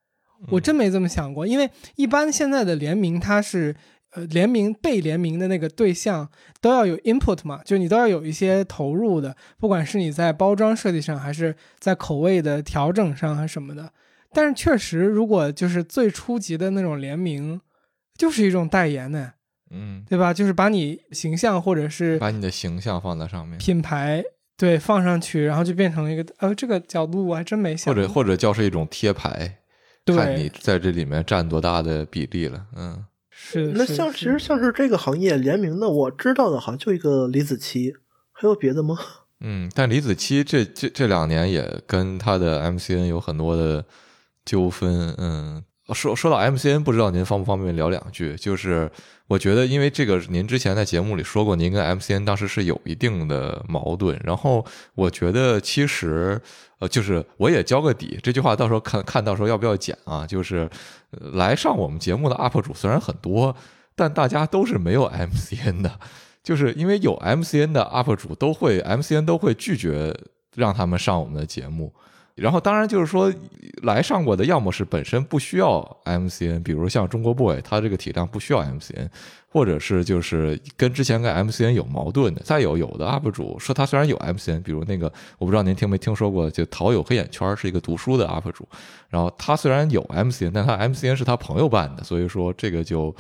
[0.50, 3.76] 我真没这么想过，因为一般现在的联名它是。
[4.13, 6.28] 呃，联名被联名的那个对象
[6.60, 13.93] 都要有 input 嘛，就你都要有一些投入的，不管是你在包装设计上，还是在口味的调整上，还是什么的。
[14.34, 17.60] 但是确实，如果就是最初级的那种联名，
[18.18, 19.34] 就是一种代言呢，
[19.72, 20.34] 嗯，对吧？
[20.34, 24.24] 就是把你形象或者是把你的形象放在上面，品牌
[24.58, 28.02] 对放上去，然后就变成了一个呃，这个角度我还真没想过。
[28.04, 29.60] 或者或者叫是一种贴牌，
[30.06, 32.68] 看你在这里面占多大的比例了。
[32.76, 37.94] 嗯，是是那像其实像是这个行业联名的，我知道的好像就一个李子柒，
[38.32, 38.98] 还有别的吗？
[39.42, 43.86] 嗯，但李子柒这这这两年也跟他的 MCN 有很多的
[44.50, 45.14] 纠纷。
[45.20, 48.36] 嗯，说说到 MCN，不知道您方不方便聊两句？
[48.36, 48.92] 就是
[49.28, 54.20] 我觉得，因为这个您之前在节目里说过，您跟 MCN 当时是有一定的矛盾。
[54.24, 56.42] 然后我觉得其实
[56.80, 60.26] 呃，就是我也交个底，这句话到时候看看到时候要不要剪啊？
[60.26, 60.68] 就是、
[61.34, 63.56] 来上我们节目的 UP 主虽然很多，
[63.96, 66.00] 但大家都是没有 MCN 的。
[66.42, 70.18] 就是因为有 MCN 的 UP 主都会 MCN 都会拒绝
[70.56, 71.94] 让他们上我们的节目，
[72.39, 73.34] 然后当然就是说
[73.84, 79.10] 来上过的，要么是本身不需要 MCN，比如像中国 boy，他这个体量不需要 MCN，
[79.52, 82.42] 或者是就是跟之前跟 MCN 有矛盾的。
[82.44, 88.68] 再有有的 UP 主说他虽然有 MCN，比如那个我不知道您听没听说过，就陶有黑眼圈是一个读书的 UP 主，
[89.10, 93.14] 然后他虽然有 MCN，但他 MCN 是他朋友办的，所以说这个就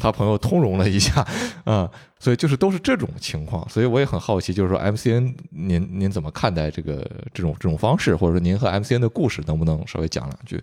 [0.00, 1.26] 他朋友通融了一下，
[1.64, 10.62] 啊、所以就是都是这种情况，所以我也很好奇，就是说 MCN 您您怎么看待这个这种这种方式，或者说您和 MCN 的故事，能不能稍微讲两句？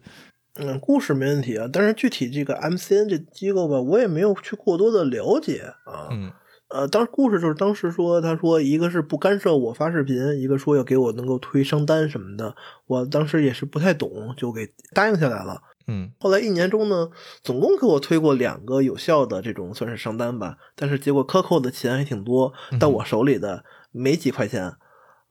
[0.56, 6.10] 嗯，故事没问题啊，但是具体这个 MCN 这机构吧，我也没有去过多的了解啊。
[6.12, 6.32] 嗯
[6.70, 12.56] 呃，当时故事就是当时说，他说一个是不干涉我发视频，一个说要给我能够推商单什么的，
[12.88, 15.62] 我当时也是不太懂，就给答应下来了。
[15.86, 17.10] 嗯后来一年中呢，
[17.44, 24.74] 总共给我推过两个有效的这种算是商单吧，但是结果克扣的钱还挺多，到我手里的没几块钱。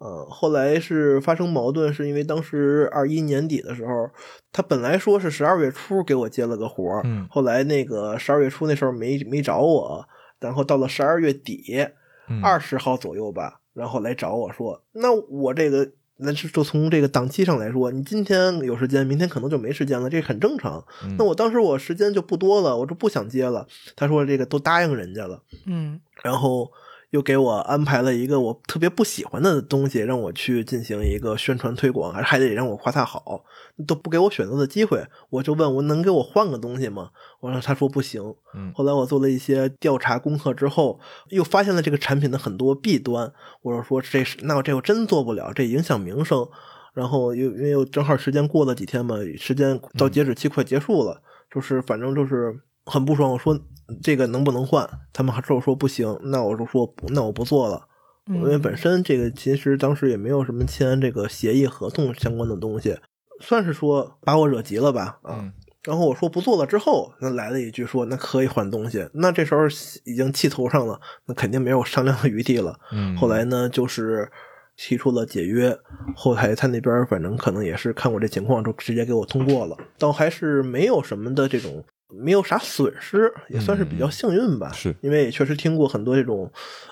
[0.03, 4.11] 呃，后来是发生矛盾，是因为当时二一年底的时候，
[4.51, 10.05] 他本来说是十二月初给我接了个活儿，嗯后来那个十二月初那时候没没找我，
[10.41, 11.87] 然后到了十二月底
[12.29, 20.85] 嗯二十号左右吧，然后来找我说，那我这个那是就从这个档期上来说，你今天有时间，明天可能就没时间了，这很正常。
[21.05, 23.69] 嗯那我当时我时间就不多了，我就不想接了。
[23.95, 26.73] 他说这个都答应人家了，嗯然后
[27.13, 33.45] 又给我安排了一个我特别不喜欢的东西，让我去进行一个宣传推广，还还得让我夸他好，
[33.87, 35.07] 都不给我选择的机会。
[35.29, 37.11] 我就问我能给我换个东西吗？
[37.41, 38.23] 我说他说不行。
[38.55, 40.99] 嗯后来我做了一些调查功课之后，
[41.29, 43.31] 又发现了这个产品的很多弊端。
[43.61, 46.49] 我就说这是那我这我真做不了，这影响名声。
[46.95, 53.33] 然后又因为又正好时间过了几天嘛，时间到截止期快结束了，就是反正就是很不爽。
[53.33, 53.59] 我说
[54.03, 54.89] 这个能不能换？
[55.13, 56.19] 他们还是说不行。
[56.25, 57.87] 那我就说不那我不做了。
[58.29, 62.97] 因为嗯本身这个其实当时也没有什么签这个协议合同相关的东西，
[63.41, 65.39] 算是说把我惹急了吧啊。
[65.41, 65.53] 嗯
[65.85, 69.05] 然后我说不做了之后，那来了一句说那可以换东西。
[69.15, 69.63] 那这时候
[70.05, 72.79] 已经气头上了，那肯定没有商量的余地了。
[72.93, 74.31] 嗯，后来呢，就是
[74.77, 75.77] 提出了解约，
[76.15, 81.85] 后台他那边反正可能也是看我这情况，就直接给我通过了，倒还是没有什么的这种。
[82.13, 84.71] 没有啥损失，也算是比较幸运吧。
[84.73, 86.51] 是因为也确实听过很多这种，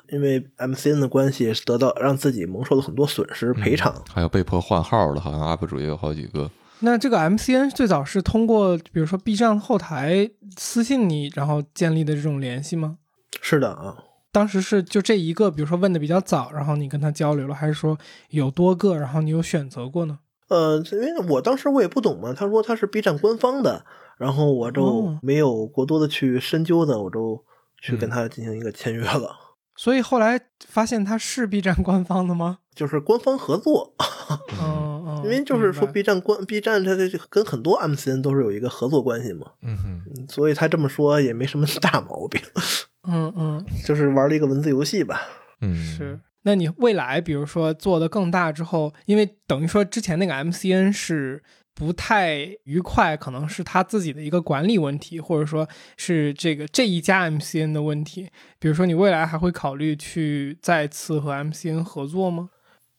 [0.09, 3.94] 因为 MCN 的关系得到让自己蒙受了很多损失赔偿。
[4.12, 6.50] 还有被迫换号的，好像 UP 主也有好几个。
[6.80, 12.96] 那这个 MCN 最早是通过比如说 B 站后台私信你，然后建立的这种联系吗？
[13.42, 13.96] 是的啊，
[14.33, 17.98] 当时是就这一个，比如说问的比较早，然后你跟他交流了，还是说
[18.30, 20.20] 有多个，然后你有选择过呢？
[20.48, 23.85] 呃，因为我当时我也不懂嘛，他说他是 B 站官方的，
[24.20, 27.42] 然后我就哦没有过多的去深究的，我就
[27.80, 29.35] 去跟他进行一个签约了，
[29.74, 32.59] 所以后来发现他是 B 站官方的吗？
[32.74, 33.94] 就是官方合作。
[34.61, 42.40] 嗯嗯，因为就是说 B 站官 B 站它这跟很多 MCN 都是有一个合作关系嘛，嗯哼，嗯所以他这么说也没什么大毛病，
[43.09, 45.22] 嗯嗯就是玩了一个文字游戏吧。
[45.62, 46.20] 嗯是。
[46.42, 51.42] 那你未来比如说做的更大之后，因为等于说之前那个 MCN 是
[51.81, 55.66] 不太愉快，可能是他自己的一个管理问题，或者说
[55.97, 58.29] 是这个这一家 MCN 的问题。
[58.59, 62.51] 比如说你未来还会考虑去再次和 MCN 合作吗？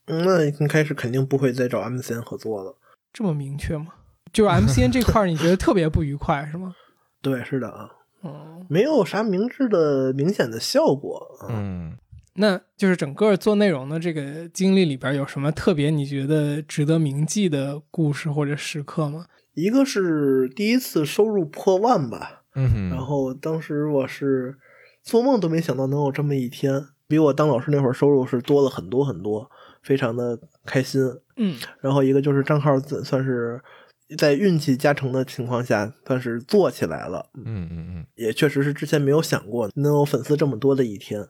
[0.07, 2.75] 嗯，那一开始肯定不会再找 MCN 合作了。
[3.13, 3.93] 这么明确吗？
[4.33, 6.73] 就是 MCN 这块你觉得 特别不愉快是吗？
[7.21, 7.87] 对，是的啊，
[8.23, 11.45] 嗯，没有啥明智的明显的效果啊。
[11.51, 11.95] 嗯
[12.35, 19.25] 那就是整个做内容的这个经历里边有什么特别你觉得值得铭记的故事或者时刻吗？
[19.53, 24.57] 一个是第一次收入破万吧，嗯哼，然后当时我是
[25.03, 29.51] 做梦都没想到能有这么一天，比我当老师那会儿收入是多了很多很多，
[29.83, 31.01] 非常的开心。
[31.35, 33.61] 嗯然后一个就是账号自算是
[34.17, 41.27] 在运气加成的情况下，算是做起来了，嗯嗯嗯也确实是之前没有想过能有粉丝这么多的一天。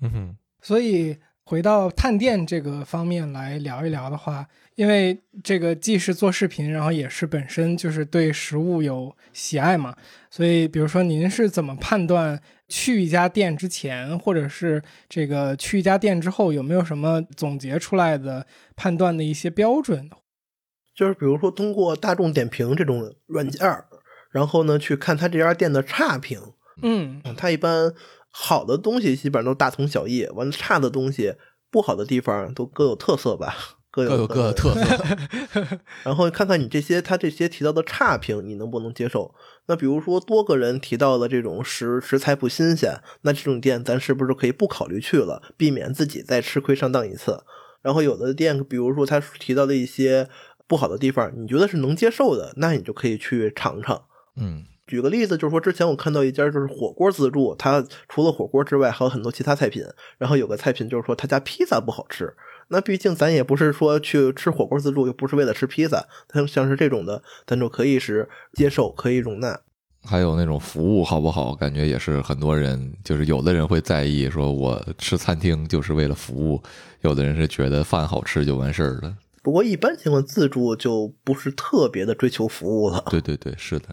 [0.00, 9.94] 嗯哼，所以回到探店这个方面来聊一聊的话，因为这个既是做视频，然后也是本身就是对食物有喜爱嘛，
[10.30, 20.08] 所以比如说您是怎么判断去一家店之前，或者是这个去一家店之后，有没有什么总结出来的判断的一些标准？
[20.96, 23.84] 就是比如说通过大众点评这种软件儿，
[24.30, 26.40] 然后呢去看他这家店的差评，
[26.80, 27.92] 嗯他一般
[28.36, 31.34] 好的东西基本上都大同小异，完了差的东西
[31.70, 33.54] 不好的地方都各有特色吧，
[33.92, 35.06] 各有各的特色。
[36.02, 39.32] 然后看看你这些他这些提到的差评，你能不能接受？
[39.66, 47.44] 那比如说多个人提到了这种食食材不新鲜，那这种店咱是不是可以不考虑去了，避免自己再吃亏上当一次？
[47.82, 50.28] 然后有的店，比如说他提到的一些
[50.66, 54.06] 不好的地方，你觉得是能接受的，那你就可以去尝尝。
[54.36, 59.82] 嗯举个例子，就是说之前我看到一家就是火锅自助，它除了火锅之外还有很多其他菜品，
[60.18, 62.34] 然后有个菜品就是说他家披萨不好吃。
[62.68, 69.60] 那毕竟咱也不是说去吃火锅自助，又不是为了吃披萨，像像是这种的，咱就可以是接受，可以容纳。
[70.06, 76.62] 还有那种服务好不好，感觉也是很多人，就是有的人会在意，说我吃餐厅就是为了服务，
[77.00, 79.16] 有的人是觉得饭好吃就完事儿了。
[79.42, 83.04] 不过一般情况自助就不是特别的追求服务了。
[83.10, 83.88] 对对对，是的。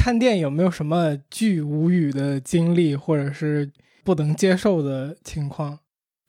[0.00, 3.70] 探店有没有什么巨无语的经历，或者是
[4.02, 5.80] 不能接受的情况？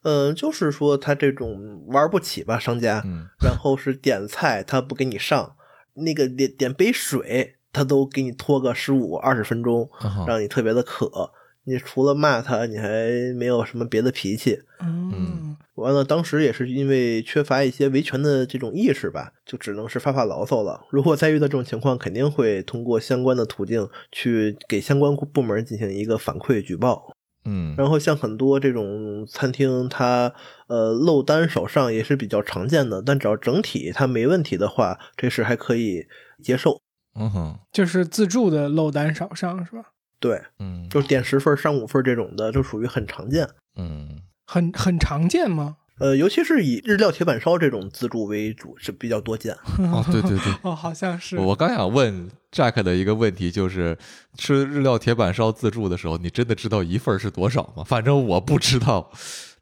[0.04, 5.56] 嗯，就是说他这种玩不起吧，商家，嗯然后是点菜他不给你上，
[5.93, 11.32] 那个点点杯水他都给你拖个十五二十分钟，啊让你特别的渴。
[11.66, 12.88] 你除了骂他，你还
[13.36, 14.59] 没有什么别的脾气。
[14.80, 20.86] 嗯完了，当时也是因为缺乏一些维权的这种意识吧，就只能是发发牢骚了。
[20.91, 27.16] 如果再遇到这种情况，肯定会通过相关的途径去给相关部门进行一个反馈举报。
[27.45, 30.32] 嗯然后像很多这种餐厅，它
[30.68, 36.05] 呃漏单少上也是比较常见的，但只要整体它没问题的话，这事还可以
[36.43, 36.82] 接受。
[37.20, 39.86] 嗯哼就是自助的漏单少上是吧？
[40.22, 43.45] 对，嗯就是点十份上五份这种的，就属于很常见。
[43.76, 45.76] 嗯很很常见吗？
[45.99, 49.53] 呃，尤其是以日料铁板烧这种自助为主是比较多见。
[49.91, 50.53] 哦对对对。
[50.63, 53.97] 哦，好像是我我刚想问 Jack 的一个问题，就是
[54.36, 57.84] 吃日料铁板烧自助的时候，你真的知道一份是多少吗？
[57.86, 59.11] 反正我不知道，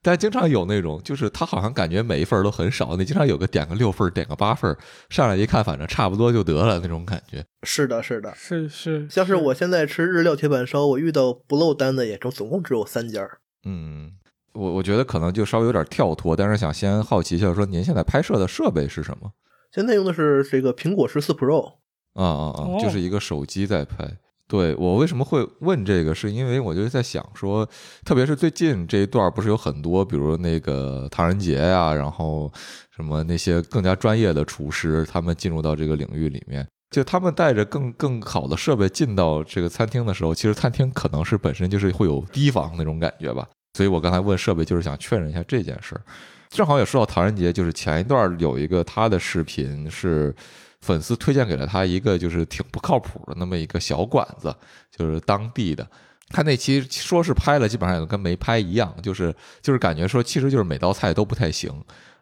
[0.02, 4.76] 但经常有那种，就是他好像感觉每一份都很少，你经常有个点个六份，点个八份，
[5.10, 7.46] 上来一看，反正差不多就得了那种感觉。
[7.64, 8.34] 是的，是的。
[8.36, 13.28] 是是，像是我现在吃日料铁板烧，我遇到不漏单的也就总共只有三家。
[13.66, 14.14] 嗯，
[14.54, 19.32] 我我觉得可能就稍微有点跳脱，但是想先好奇一下，说您现在拍摄的设备是什么？
[19.72, 21.74] 现在用的是这个苹果十四 Pro，
[22.14, 22.62] 啊啊啊！
[22.62, 24.18] 哦就是一个手机在拍。
[24.50, 27.70] 对我为什么会问这个，是因为我就在想说，
[28.04, 32.52] 特别是最近这一段，不是有很多，比如那个唐人街呀、然后
[32.96, 43.48] 什么那些更加专业的厨师，他们进入到这个领域里面，就他们带着更更好的设备进到这个餐厅的时候，其实餐厅可能是本身就是会有提防那种感觉吧。
[43.76, 46.02] 所以我刚才问设备，就是想确认一下这件事儿。
[46.50, 50.36] 正好也说到唐人街，就是前一段有一个他的视频是
[50.82, 54.56] 粉丝推荐给了他一个就是挺不靠谱的那么一个小馆子，
[54.96, 55.88] 就是当地的。
[56.30, 61.74] 他那期说是拍了，基本上也跟没拍一样，就是就是感觉说其实就是每道菜都不太行。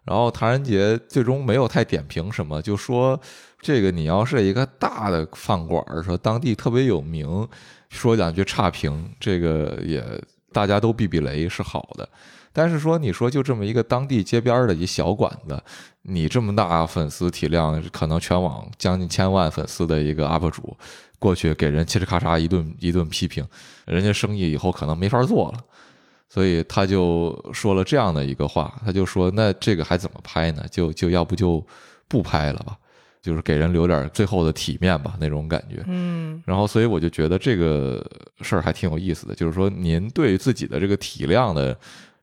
[0.05, 3.20] 然后唐人街最终没有太点评什么，就说
[3.60, 7.45] 这个你要是一个大的饭馆，说当地特别有名，
[7.89, 10.01] 说两句差评，这个也
[10.53, 12.08] 大家都避避雷是好的。
[12.53, 15.62] 但是说你说就这么一个当地街边的一小馆子，
[16.10, 20.76] 你这么大粉丝体量，可能全网将近千万粉丝的一个 UP 主
[21.20, 23.45] 过去给人嘁哧咔嚓一顿一顿批评，
[23.86, 25.60] 人家生意以后可能没法做了。
[26.30, 30.64] 所以他就说了这样的一个话，他就说：“那这个还怎么拍呢？
[30.70, 31.66] 就就要不就
[32.08, 32.78] 不拍了吧，
[33.22, 38.05] 就是给人留点最后的体面吧，那种感觉。”嗯然后，所以我就觉得这个
[38.41, 41.78] 事儿还挺有意思的，就是说您对自己的这个体量的，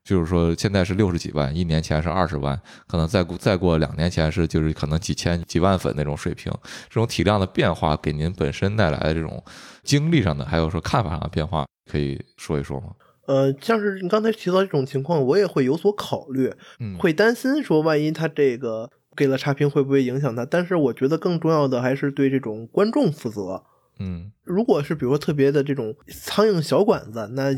[0.05, 6.53] 就是说现在是六十几万，一年前是二十万，可能再过再过两年前是就是可能几千几万粉那种水平，
[6.89, 9.43] 这种体量的变化给您本身带来的这种
[9.83, 12.89] 经历上的，还有说看法上的变化，可以说一说吗？
[13.27, 20.45] 呃，像是你刚才提到这种情况，我也会有所考虑，嗯，会担心说万一他这个给了差评会不会影响他？
[20.45, 23.65] 但是我觉得更重要的还是对这种观众负责。
[23.99, 27.51] 嗯如果是比如说特别的这种苍蝇小馆子，那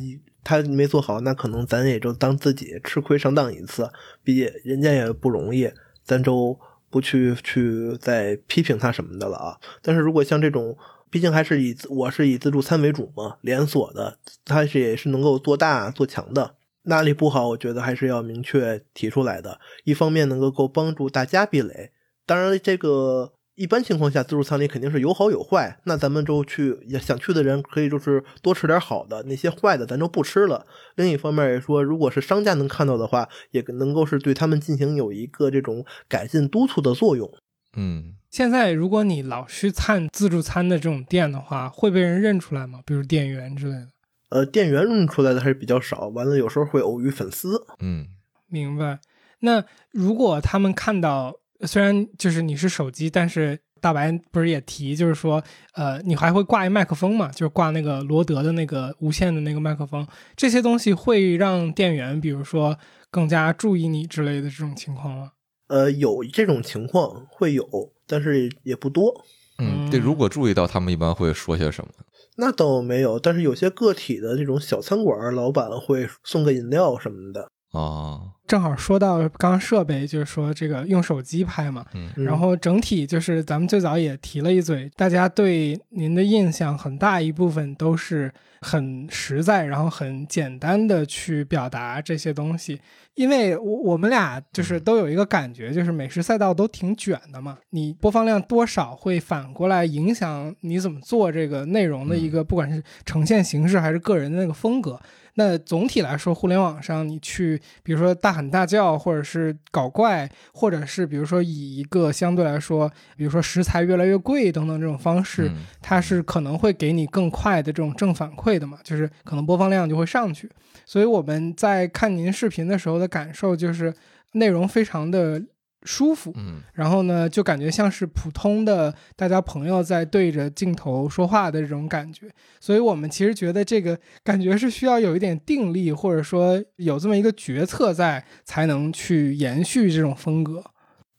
[0.46, 3.90] 他没做好，那可能咱也就当自己吃亏上当一次，
[4.22, 5.68] 毕竟人家也不容易，
[6.04, 6.56] 咱就
[6.88, 9.58] 不去去再批评他什么的了啊。
[9.82, 10.78] 但是如果像这种，
[11.10, 16.54] 毕竟还是以我是以自助餐为主嘛，连锁的，它是也是能够做大做强的。
[16.82, 19.58] 哪里不好，我觉得还是要明确提出来的。
[19.82, 21.90] 一方面能够够帮助大家避雷，
[22.24, 30.66] 当然这个一般情况下自助餐里肯定是有好有坏，那咱们就去也想去的人可以就是多吃点好的，那些坏的咱就不吃了。
[30.94, 37.32] 另一方面也说，如果是商家能看到的话，也能够是对他们进行有一个这种改进督促的作用。
[37.78, 42.80] 嗯现在如果你老去餐自助餐的这种店的话，会被人认出来吗？
[42.84, 43.88] 比如店员之类的。
[44.28, 47.64] 呃，店员认出来的还是比较少，完了有时候会偶遇粉丝。
[47.80, 48.08] 嗯
[48.48, 49.00] 明白。
[49.40, 55.42] 那如果他们看到，虽然就是你是手机，但是大白不是也提，就是说，
[55.74, 57.30] 呃，你还会挂一麦克风嘛？
[57.30, 62.78] 就是挂那个罗德的那个无线的那个麦克风，这些东西会让店员，比如说
[63.10, 65.32] 更加注意你之类的这种情况吗？
[65.68, 67.66] 呃，有这种情况会有，
[68.06, 69.24] 但是也不多。
[69.58, 71.90] 嗯，对，如果注意到他们一般会说些什么？
[72.36, 77.48] 那倒没有，但是有些个体的这种小餐馆老板会送个饮料什么的。
[77.76, 81.84] 啊，正好说到刚刚设备，就是说这个用手机拍嘛，
[82.16, 92.80] 然后整体就是咱们最早也提了一嘴，大家对您的印象很大一部分都是很实在，然后很简单的去表达这些东西。
[93.14, 105.00] 因为我我们俩就是都有一个感觉，就是美食赛道都挺卷的嘛，你播放量多少会反过来影响你怎么做这个内容的一个，不管是呈现形式还是个人的那个风格。
[105.38, 120.50] 那总体来说，互联网上你去，比如说大喊大叫，或者是搞怪，或者是比如说以一个相对来说，比如说食材越来越贵等等这种方式，嗯它是可能会给你更快的这种正反馈的嘛，就是可能播放量就会上去。
[120.84, 123.92] 所以我们在看您视频的时候的感受就是
[124.32, 125.42] 内容非常的
[125.86, 126.32] 舒服。
[126.36, 132.28] 嗯然后呢，就感觉像是普通的大家朋友在对着镜头说话的这种感觉，
[132.60, 140.62] 所以我们其实觉得这个感觉是需要有一点定力，或者说有这么一个决策在，才能去延续这种风格。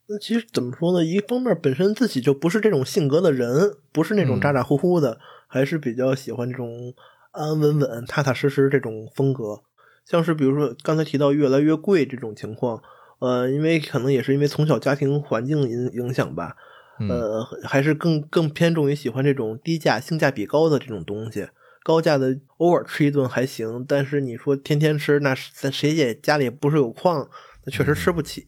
[0.09, 1.03] 那其实怎么说呢？
[1.03, 6.93] 一方面本身自己就不是这种性格的人，不是那种嗯咋咋呼呼的，还是比较喜欢这种
[7.31, 9.63] 安安稳稳、踏踏实实这种风格。
[10.05, 12.81] 像是比如说刚才提到越来越贵这种情况，
[13.19, 16.55] 呃，因为可能也是因为从小家庭环境影影响吧，
[16.99, 21.47] 嗯呃，还是更更偏重于喜欢这种低价、性价比高的这种东西。
[21.83, 27.29] 高价的偶尔吃一顿还行，但是你说天天吃，那咱谁也家里也不是有矿，
[27.63, 28.45] 那确实吃不起。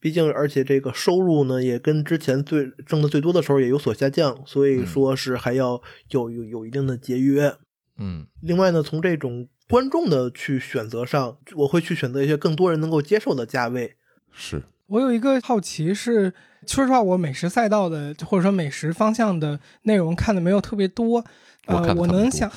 [0.00, 7.54] 毕竟，而且这个收入呢，也跟之前最挣的最多的时候也有所下降，所以说是还要有有有一定的节约。
[7.98, 13.97] 嗯另外呢，从这种观众的去选择上，我会去选择一些更多人能够接受的价位。
[14.38, 14.62] 是。
[14.86, 16.32] 我有一个好奇是，
[16.66, 21.22] 说实话，我美食赛道的或者说美食方向的内容看的没有特别多，
[21.66, 22.50] 呃我能想，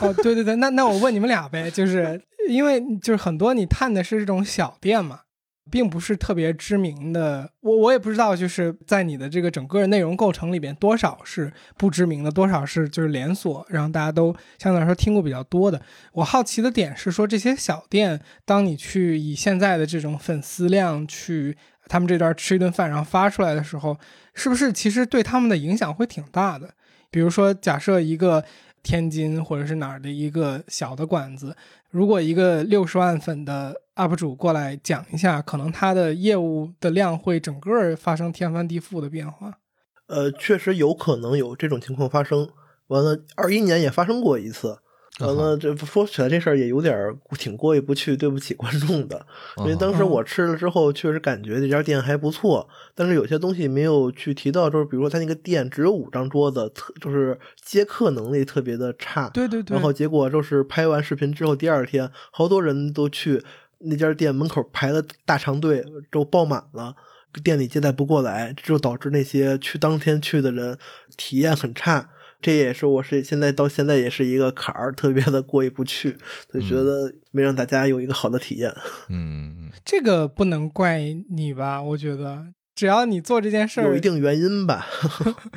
[0.00, 5.22] 哦，对对对，那那我问你们俩呗，就是因为就是很多你探的是这种小店嘛，
[5.72, 15.80] 并不是特别知名的，我我也不知道，就是在你的这个整个内容构成里边，多少是不知名的，多少是就是连锁，让大家都相对来说听过比较多的。
[16.12, 21.56] 我好奇的点是说，这些小店，当你去以现在的这种粉丝量去
[21.88, 23.98] 他们这段吃一顿饭，然后发出来的时候，
[24.34, 26.68] 是不是其实对他们的影响会挺大的？
[27.10, 28.44] 比如说，假设一个
[28.82, 31.56] 天津或者是哪儿的一个小的馆子，
[31.90, 39.58] 如果一个六十万粉的 UP 主过来讲一下，可能他的业务的量会整个发生天翻地覆的变化。
[40.06, 42.48] 呃，确实有可能有这种情况发生。
[42.88, 44.78] 完了，二一年也发生过一次。
[45.20, 49.24] 完了，这说起来这事儿也有点儿挺过意不去，对不起观众的。
[49.58, 59.28] 因为当时我吃了之后，确实感觉这家店还不错，但是有些东西没有去提到，就是比如说他那个店只有五张桌子，特就是接客能力特别的差。
[59.28, 63.44] 对对对，然后结果就是拍完视频之后，第二天好多人都去
[63.84, 66.94] 那家店门口排了大长队，都爆满了。
[67.42, 70.76] 店里接待不过来，这就导致那些去当天去的人
[71.16, 72.10] 体验很差。
[72.42, 76.16] 这也是我是现在到现在也是一个坎儿，特别的过意不去，
[76.52, 78.74] 就觉得没让大家有一个好的体验。
[79.08, 81.80] 嗯这个不能怪你吧？
[81.82, 84.86] 我觉得只要你做这件事儿，有一定原因吧，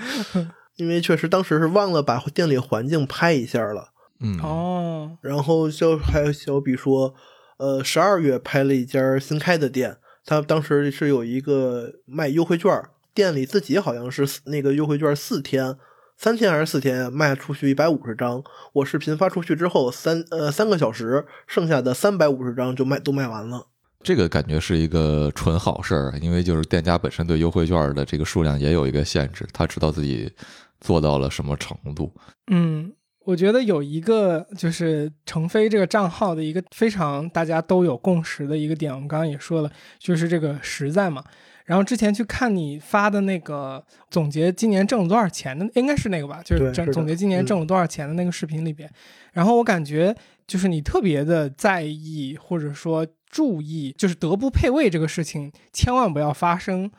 [0.77, 3.89] 因为确实当时是忘了把店里环境拍一下了。
[4.21, 7.13] 嗯哦，然后就还有小比说，
[7.57, 12.71] 呃，十二月拍了一家新开的店，他当时是有一个卖优惠券，
[13.13, 15.77] 店里自己好像是那个优惠券四天。
[16.17, 18.41] 三天还是四天卖出去一百五十张，
[18.71, 23.67] 我视频发出去之后三呃三个小时，剩下的三百五十张就卖都卖完了。
[24.01, 30.31] 这个感觉是一个纯好事儿，因为就是店家本身对优惠券的这个数量也有一个限制，他知道自己
[30.79, 32.13] 做到了什么程度。
[32.49, 32.93] 嗯，
[33.25, 41.23] 我觉得有一个就是程飞这个账号的一个非常大家都有共识的一个点，我们刚刚也说了，就是这个实在嘛。
[41.65, 48.87] 然后之前去看你发的那个总结今年挣了多少钱的，应该是那个吧，就是总总结今年嗯挣了多少钱的那个视频里边。
[49.33, 50.15] 然后我感觉
[50.45, 56.91] 就是你特别的在意或者说注意，就是德不配位这个事情千万不要发生。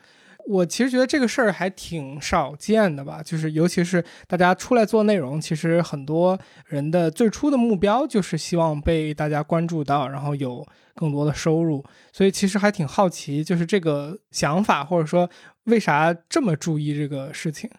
[0.47, 11.83] 我其实觉得这个事儿还挺少见的吧，就是尤其是大家出来做内容，其实很多人的最初的目标就是希望被大家关注到，然后有更多的收入，
[12.13, 15.29] 所以其实还挺好奇，就是这个想法或者说
[15.65, 17.69] 为啥这么注意这个事情。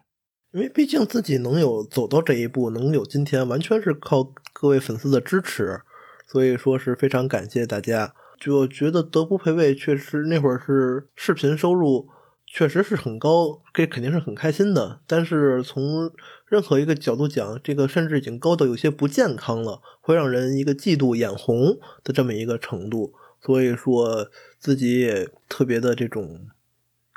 [0.52, 5.80] 因为毕竟自己能有走到这一步，能有今天，完全是靠各位粉丝的支持，
[6.26, 8.14] 所以说是非常感谢大家。
[8.40, 12.08] 就觉得德不配位，确实那会儿是视频收入
[12.50, 15.00] 确实是很高，这肯定是很开心的。
[15.06, 16.10] 但是从
[16.46, 23.12] 任何一个角度讲，这个甚至已经高到有些不健康了，会让人一个嫉妒、眼红的这么一个程度。
[23.40, 26.48] 所以说自己也特别的这种。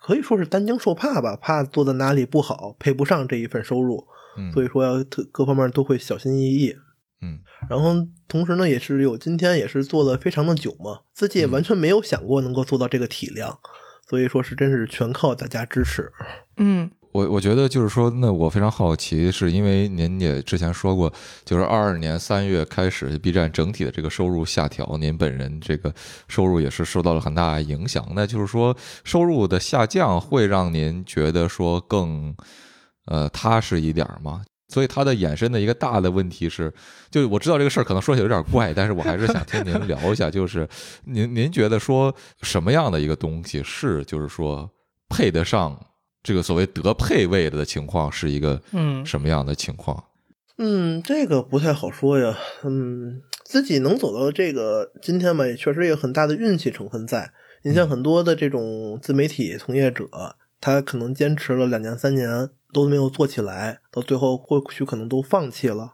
[0.03, 6.75] 可以说是担惊受怕吧，怕做的哪里不好，配不上这一份收入，嗯，所以说要特各方面都会小心翼翼。
[7.21, 7.37] 嗯，
[7.69, 13.59] 然后同时呢，也是有今天也是做的非常的久嘛，自己也完全没有想过能够做到这个体量，
[14.11, 16.11] 所以说是真是全靠大家支持。
[16.57, 21.11] 嗯我我觉得就是说，那我非常好奇，是因为您也之前说过，
[21.45, 25.93] 就是二二年三月开始，B 站整体的这个收入下调，您本人这个
[26.27, 28.05] 收入也是受到了很大影响。
[28.13, 32.35] 那就是说，收入的下降会让您觉得说更
[33.05, 34.43] 呃踏实一点吗？
[34.71, 36.73] 所以它的衍生的一个大的问题是，
[37.11, 40.67] 就我知道这个事儿可能说起来有点怪，但是我还是想听您聊一下， 就是
[41.05, 44.67] 您您觉得说什么样的一个东西是就是说。
[45.13, 45.77] 配得上
[46.23, 50.01] 这个所谓得配位的情况是一个嗯什么样的情况？
[50.57, 52.33] 嗯，这个不太好说呀。
[52.63, 57.33] 嗯，自己能走到这个今天吧，也确实有很大的运气成分在。
[57.63, 60.07] 你像很多的这种自媒体从业者，
[60.61, 65.93] 他可能坚持了两年三年都没有做起来，到最后或许可能都放弃了。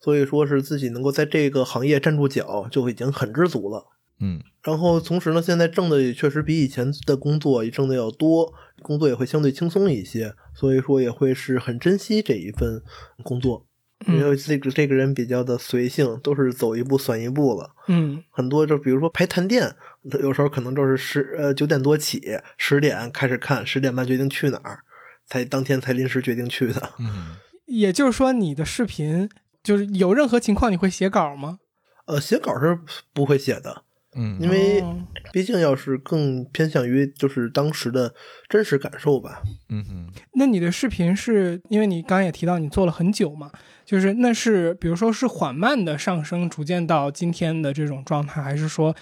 [0.00, 3.86] 所以说是自己能够在这个行业站住脚，就已经很知足了。
[4.18, 8.52] 嗯然后同时呢，现在挣的也确实比以前的工作也挣的要多，
[8.82, 12.82] 工作也会相对轻松一些，所以说也会是很珍惜这一份
[13.22, 13.66] 工作。
[14.06, 17.70] 因嗯为这个这个人比较的随性，都是走一步算一步了。
[17.88, 19.74] 嗯很多就比如说排探店，
[20.22, 22.22] 有时候可能就是十呃九点多起，
[22.58, 24.80] 十点开始看，十点半决定去哪儿，
[25.26, 26.90] 才当天才临时决定去的。
[26.98, 29.28] 嗯也就是说，你的视频
[29.62, 31.58] 就是有任何情况你会写稿吗？
[32.06, 32.78] 呃，写稿是
[33.12, 33.82] 不会写的，
[34.14, 34.96] 嗯因为哦
[35.32, 38.14] 毕竟要是更偏向于就是当时的
[38.48, 39.42] 真实感受吧。
[39.68, 43.50] 嗯哼那你的视频是因为你刚刚也提到你做了很久嘛，
[43.84, 48.94] 就是那是比如说是缓慢的上升，逐渐到今天的这种状态，还是说，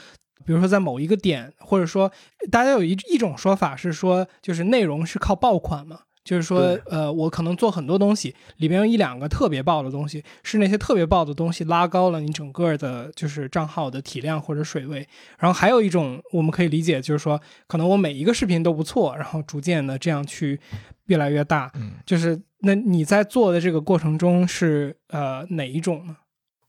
[0.47, 2.11] 比如说在某一个点，或者说
[2.51, 6.01] 大家有一一种说法是说，就是内容是靠爆款嘛？
[6.25, 15.07] 就是说，呃，我可能做很多东西，里边有一两个特别爆的东西，是那些特别爆的东西拉高了你整个的，就是账号的体量或者水位。
[15.39, 20.59] 然后还有一种我们可以理解，就是说，可能我每一个视频都不错，然后逐渐的这样去
[21.07, 21.71] 越来越大。
[21.75, 26.17] 嗯就是那你在做的这个过程中是呃哪一种呢？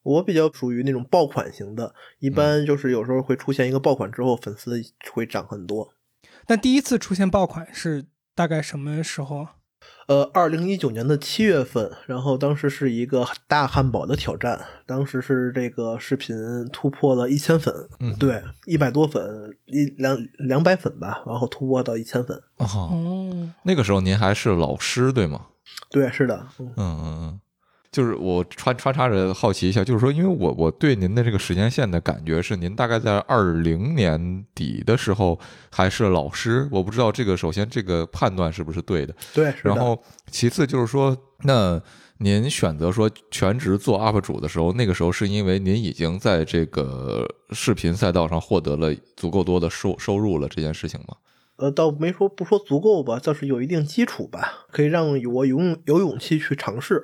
[0.03, 4.80] 我比较属于那种爆款型的，一般就是有时候会出现一个爆款之后，粉丝
[5.14, 5.93] 会涨很多。
[6.47, 8.06] 那第一次出现爆款是
[8.36, 9.48] 大概什么时候？
[10.08, 16.36] 呃，二零一九年的七月份，然后当时是一个大汉堡的挑战，当时是这个视频
[16.72, 25.48] 突破了一千粉，嗯对，一百多粉，一两两百粉吧，然后突破到一千粉，哦，哦，那个时候您还是老师对吗？
[25.90, 27.40] 对，是的，嗯嗯嗯嗯，
[27.96, 35.39] 就是我穿穿插着好奇一下，就是说，因为我我对您的这个时间线的感觉是，您大概在二零年底的时候
[35.72, 39.98] 还是老师，我不知道这个首先这个判断是不是对的，对，然后
[40.30, 41.82] 其次就是说，那
[42.18, 51.16] 您选择说全职做 UP 主的时候，那个时候是因为您已经在这个视频赛道上获得了足够多的收收入了这件事情吗？
[51.56, 57.02] 呃，倒没说不说足够吧，倒是有一定基础吧，可以让我有勇有勇气去尝试。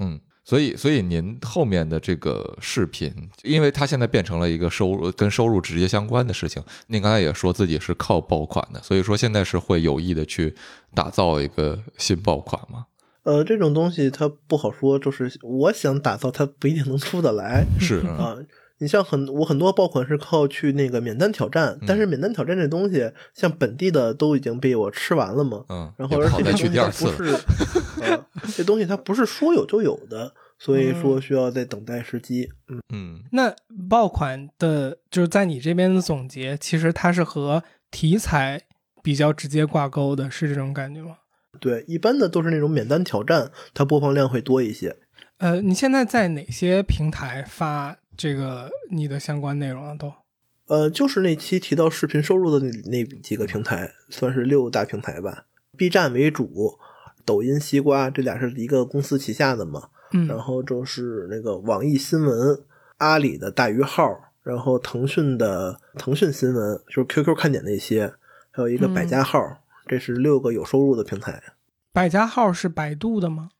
[0.00, 10.54] 嗯，所以所以您后面的这个视频，因为它现在变成了一个收入跟收入直接相关的事情，您刚才也说自己是靠爆款的，所以说现在是会有意的去
[10.94, 12.86] 打造一个新爆款吗？
[13.24, 18.36] 呃，这种东西它不好说，就是我想打造，它不一定能出得来是嗯啊。
[18.80, 25.64] 你像很我很多爆款是靠去那个免单挑战，但是免单挑战这东西，像本地的都已经被我吃完了嘛。
[25.68, 27.10] 嗯，然后而且这东去第二次了。
[27.10, 28.26] 西它不是，呃，
[28.56, 32.50] 这东西它不是说有就有的，所以说需要再等待时机。
[32.68, 33.54] 嗯，嗯那
[33.88, 38.62] 爆款的，就是在你这边的总结，其实它是和题材
[39.02, 41.18] 比较直接挂钩的，是这种感觉吗？
[41.60, 44.96] 对，一般的都是那种免单挑战，它播放量会多一些。
[45.38, 49.94] 呃，你现在在哪些平台发这个你的相关内容啊？
[49.94, 50.12] 都？
[50.66, 55.46] 呃，就是那期提到视频收入的那那几个平台，算是六大平台吧。
[55.76, 56.78] B 站为主，
[57.24, 59.88] 抖音、西瓜这俩是一个公司旗下的嘛。
[60.12, 62.58] 嗯然后就是那个网易新闻、
[62.98, 64.02] 阿里的大鱼号，
[64.42, 68.14] 然后腾讯的腾讯新闻，就是 QQ 看点那些，
[68.50, 69.40] 还有一个百家号，
[69.86, 71.42] 这是六个有收入的平台。
[71.92, 73.50] 百家号是百度的吗？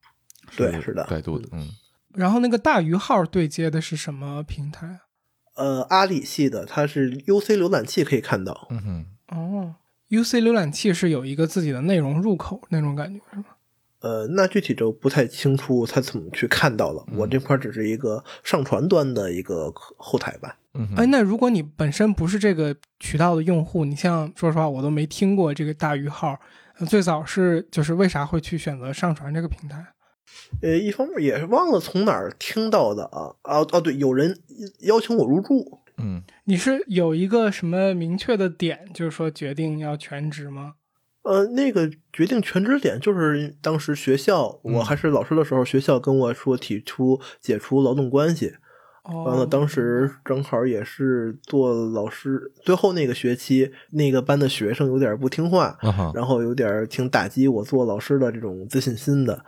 [0.57, 1.68] 对，是的，百度的，嗯
[2.14, 5.01] 然后那个大鱼号对接的是什么平台啊？
[5.55, 9.74] 呃，阿里系的它是 UC 浏览器可以看到，嗯哼，哦
[10.09, 13.44] ，UC 浏览器是有一个自己的内容入口那种感觉是吗？
[14.01, 17.05] 呃，那具体就不太清楚他怎么去看到了。
[17.16, 20.57] 我这块只是一个上传端的一个后台吧。
[20.72, 26.38] 哎，嗯哎，那如果你本身不是这个渠道的用户，你像说实话，我都没听过这个大鱼号。
[26.78, 29.84] 呃最早是就是为啥会去选择上传这个平台？
[30.62, 34.38] 呃，一方面也是忘了从哪儿听到的啊啊哦，对，有人
[34.82, 40.74] 邀请我入驻，嗯你是有一个什么明确的点，就是说决定要全职吗？
[41.29, 48.55] 呃，那个决定全职点就是当时学校，嗯我还是老师的时候，学校跟我说提出解除劳动关系。
[49.05, 55.79] 哦，完了，当时正好也是做老师，最后那个学期，那个班的学生有点不听话，
[56.14, 59.45] 然后有点挺打击我做老师的这种自信心的，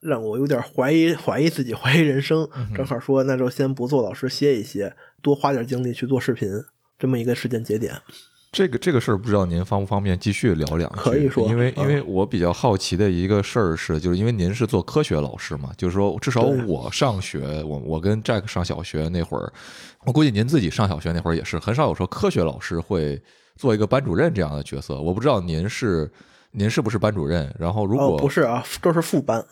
[0.00, 2.48] 让我有点怀疑怀疑自己， 怀疑人生。
[2.56, 6.48] 嗯正好说，那就先不做老师，歇一歇，多花点精力去做视频，
[6.98, 7.94] 这么一个时间节点。
[8.50, 10.98] 这个这个事儿不知道您方不方便继续聊两句？
[10.98, 19.52] 可以说因为嗯因为我比较好奇的一个事儿是，就是因为您是做科学老师嘛，就是说至少我上学，我我跟 Jack 上小学那会儿，
[20.04, 23.20] 我估计您自己上小学那会儿也是很少有说科学老师会
[23.56, 24.98] 做一个班主任这样的角色。
[25.00, 26.10] 我不知道您是
[26.52, 27.54] 您是不是班主任？
[27.58, 29.44] 然后如果、哦，不是啊，这是副班。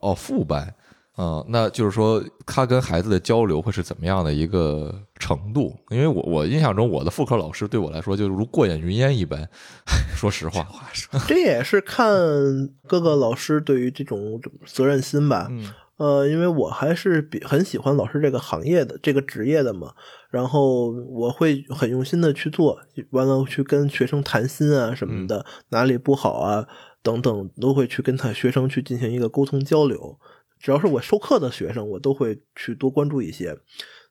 [0.00, 0.74] 哦，副班，
[1.18, 5.76] 嗯、那就是说他跟孩子的交流会是怎么样的一个程度？
[5.90, 9.48] 因为我我印象中我的副科老师对我来说就如过眼云烟一般，
[10.16, 12.08] 说实话，话说， 这也是看
[12.86, 15.48] 各个老师对于这种责任心吧。
[15.50, 19.94] 嗯呃，因为我还是比很喜欢老师这个行业的这个职业的嘛，
[20.30, 22.78] 然后我会很用心的去做，
[23.10, 26.68] 完了去跟学生谈心啊什么的，哪里不好啊
[27.02, 30.16] 等等，都会去跟他学生去进行一个沟通交流。
[30.60, 33.56] 只要是我授课的学生，我都会去多关注一些。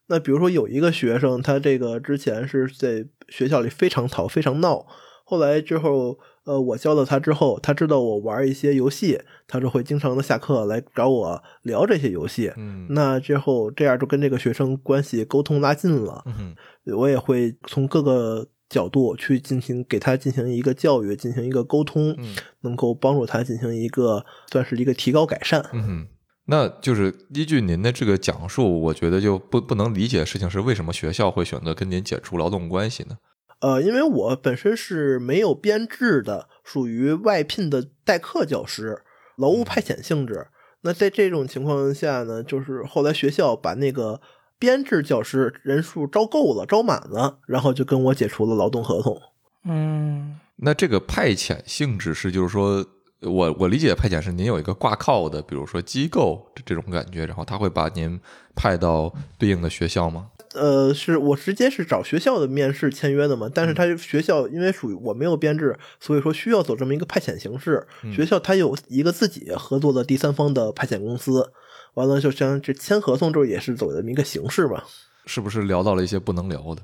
[0.10, 4.86] 那比如说有一个学生，他这个之前是在学校里非常淘、非常闹，
[5.26, 12.54] 后来之后，呃，我教了他之后，他知道我玩一些游戏，他就会经常的下课来找我聊这些游戏。
[12.56, 16.56] 嗯那之后这样就跟这个学生关系沟通拉近了，嗯
[16.95, 25.62] 我也会从各个角度去进行给他进行一个教育，进行一个沟通，嗯能够帮助他进行一个算是一个提高改善。
[25.74, 26.08] 嗯哼。
[26.50, 33.18] 那就是依据您的这个讲述，我觉得就不不能理解的事情是为什么学校会选择跟您解除劳动关系呢？
[33.60, 39.02] 呃，因为我本身是没有编制的，属于外聘的代课教师，
[39.36, 40.48] 劳务派遣性质。
[40.82, 44.22] 那在这种情况下呢，就是后来学校把那个
[44.60, 49.20] 编制教师人数招够了、招满了，然后就跟我解除了劳动合同。
[49.66, 52.86] 嗯，那这个派遣性质是，就是说
[53.22, 58.20] 我我理解派遣是您有一个挂靠的，比如说机构这这种感觉，然后他会把您
[58.55, 60.30] 派到对应的学校吗？
[60.53, 67.86] 呃，是我直接是找学校的面试签约的嘛，但是他学校因为属于我没有编制，所以说需要走这么一个派遣形式。
[68.13, 71.51] 学校它有一个自己合作的第三方的派遣公司，
[71.95, 74.84] 完了就像这签合同之后也是走这么一个形式嘛。
[75.26, 76.82] 是不是聊到了一些不能聊的？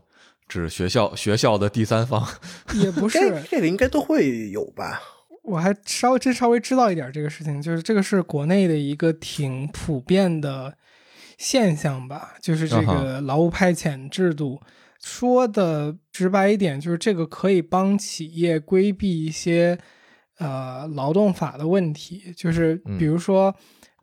[0.47, 2.27] 指学校学校的第三方，
[2.75, 5.01] 也不是，这这个应该都会有吧？
[5.43, 10.75] 我还稍微真稍微知道一点这个事情，就是这个是国内的一个挺普遍的
[11.37, 14.61] 现象吧，就是这个劳务派遣制度。
[14.99, 19.77] 说的直白一点，就是这个可以帮企业规避一些
[20.37, 23.55] 呃劳动法的问题，就是比如说。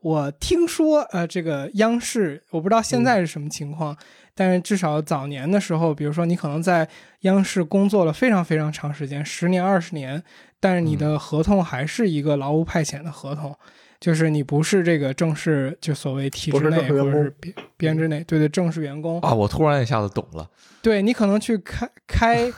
[0.03, 3.95] 我听说，呃，这个央视，我不知道现在是什么情况，
[4.34, 6.88] 但是至少早年的时候，比如说你可能在
[7.20, 10.22] 央视工作了非常非常长时间，十年、二十年，
[10.61, 13.57] 但是你的合同还是一个劳务派遣的合同，
[13.99, 20.49] 就是你不是这个正式，就所谓体制内或者是编编制内，对对，正式员工，啊，我突然一下子懂了。
[20.83, 22.53] 对你可能去开开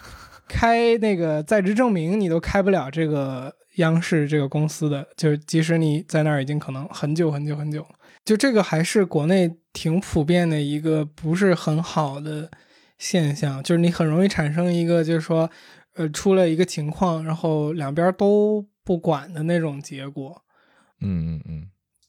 [0.49, 7.89] 开那个在职证明，你都开不了这个央视这个公司的，就是即使你在那儿已经可能很久很久很久了，
[8.25, 12.51] 就这个还是国内挺普遍的一个不是很好的
[12.99, 15.51] 现象，就是你很容易产生一个就是说，
[15.95, 20.43] 呃，出了一个情况，然后两边都不管的那种结果。
[21.01, 21.67] 嗯嗯嗯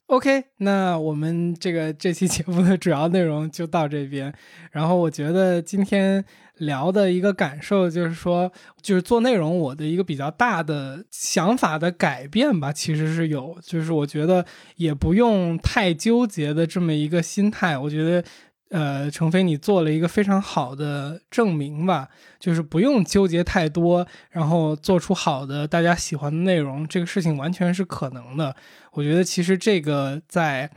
[0.08, 4.34] ，OK，那我们这个这期节目的主要内容就到这边。
[4.72, 6.24] 然后我觉得今天
[6.58, 14.46] 聊的一个感受就是说，就是做内容我的一个比较大的想法的改变吧，其实是有，就是我觉得
[14.78, 17.78] 也不用太纠结的这么一个心态。
[17.78, 18.24] 我觉得。
[18.74, 22.10] 呃，程飞，你做了一个非常好的证明吧，
[22.40, 28.56] 就是不用纠结太多，然后做出好的大家喜欢的内容，这个事情完全是可能的。
[28.94, 30.68] 我觉得其实这个在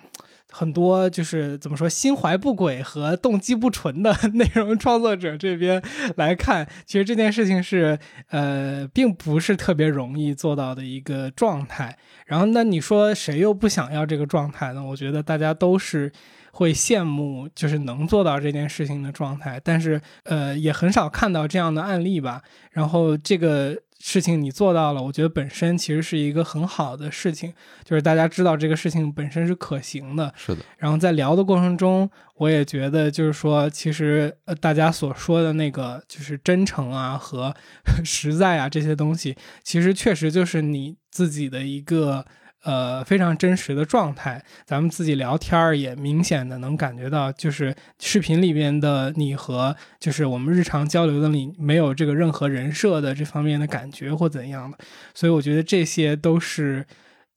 [0.52, 5.82] 很多就是怎么说心怀不轨和动机不纯的 内容创作者这边
[6.16, 11.96] 来看，其实这件事情是呃并不是特别容易做到的一个状态。
[12.26, 14.84] 然后那你说谁又不想要这个状态呢？
[14.84, 16.12] 我觉得大家都是。
[16.56, 22.42] 会羡慕就是能做到这件事情的状态，但是呃也很少看到这样的案例吧。
[22.70, 27.52] 然后这个事情你做到了，我觉得本身其实是一个很好的事情，
[27.84, 30.32] 就是大家知道这个事情本身是可行的。
[30.34, 30.62] 是的。
[30.78, 37.54] 然后在聊的过程中，我也觉得就是说，其实呃大家所说的那个就是真诚啊和
[38.02, 42.24] 实在啊这些东西，其实确实就是你自己的一个。
[42.66, 54.76] 呃，非常真实的状态，咱们自己聊天儿也明显的能感觉到，就是视频里边的你和就是我们日常交流的你没有这个任何人设的这方面的感觉或怎样的，
[55.14, 56.84] 所以我觉得这些都是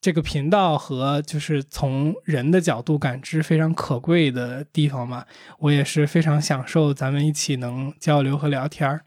[0.02, 5.24] 这个频道和就是从人的角度感知非常可贵的地方嘛。
[5.60, 9.02] 我也是非常享受咱们一起能交流和聊天儿。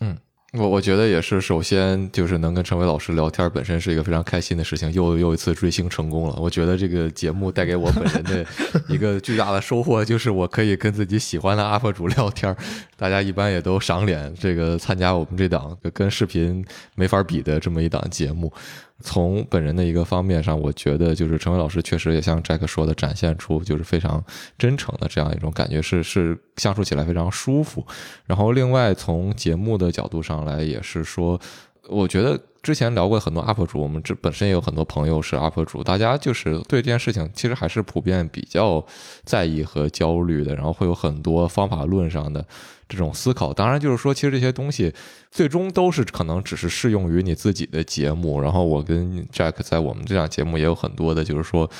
[0.00, 0.16] 嗯，
[0.52, 6.34] 我我觉得也是，首先就是能跟陈伟老师聊天，本身是一个非常开心的事情，又又一次追星成功了。
[6.40, 8.44] 我觉得这个节目带给我本人的
[8.92, 12.54] 一个巨大的收获，就是我可以跟自己喜欢的 UP 主聊天，
[12.96, 16.64] 大家一般也都赏脸，这个参加我们这档跟视频
[16.96, 18.52] 没法比的这么一档节目。
[19.00, 24.22] 从本人的一个方面上，我觉得就是陈伟老师确实也像 Jack 说的，展现出就是非常
[24.58, 27.86] 真诚的这样一种感觉，是是相处起来非常舒服。
[28.26, 31.40] 然后另外从节目的角度上来，也是说，
[31.88, 38.84] 我觉得之前聊过很多 UP 主，我们这本身也有很多朋友是 UP 主，大家就是对这件事情其实还是普遍比较
[39.24, 42.44] 在意和焦虑的，然后会有很多方法论上的。
[42.90, 44.92] 这种思考，当然就是说，其实这些东西
[45.30, 48.40] 最终都是可能只是适用于你自己的节目。
[48.40, 51.70] 然后我跟 Jack 在我们这档节目也有很多的，就是说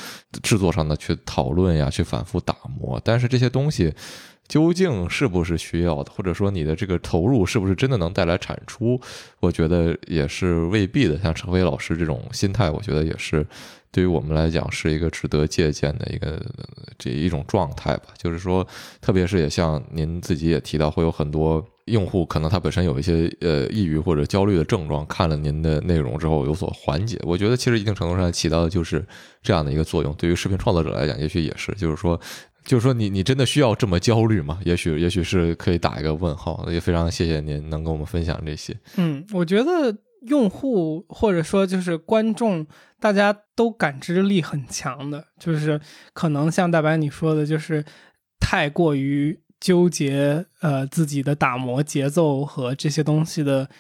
[0.43, 3.01] 制作上的去讨论呀，去反复打磨。
[3.05, 3.93] 但是这些东西
[4.51, 9.01] 究竟是不是需要的，或者说你的这个投入是不是真的能带来产出，
[9.39, 11.17] 我觉得也是未必的。
[11.21, 13.47] 像陈飞老师这种心态，我觉得也是。
[13.93, 16.41] 对于我们来讲，是一个值得借鉴的一个
[16.97, 18.05] 这一种状态吧。
[18.17, 18.65] 就是说，
[19.01, 27.19] 特别是也像您自己也提到，会有很多用户可能他本身有一些呃抑郁或者焦虑的症状，看了您的内容之后有所缓解。
[27.25, 29.05] 我觉得其实一定程度上起到的就是
[29.43, 30.15] 这样的一个作用。
[30.15, 32.21] 对于视频创作者来讲，也许也是，就是说，
[32.71, 34.61] 就是说你你真的需要这么焦虑吗？
[34.65, 36.65] 也许也许是可以打一个问号。
[36.71, 38.79] 也非常谢谢您能跟我们分享这些。
[38.97, 39.97] 嗯，我觉得。
[40.29, 42.67] 用户或者说就是观众，
[43.01, 45.81] 大家都感知力很强的，就是
[46.13, 47.83] 可能像大白你说的，就是
[48.39, 53.71] 太过于纠结呃自己的打磨节奏和这些东西的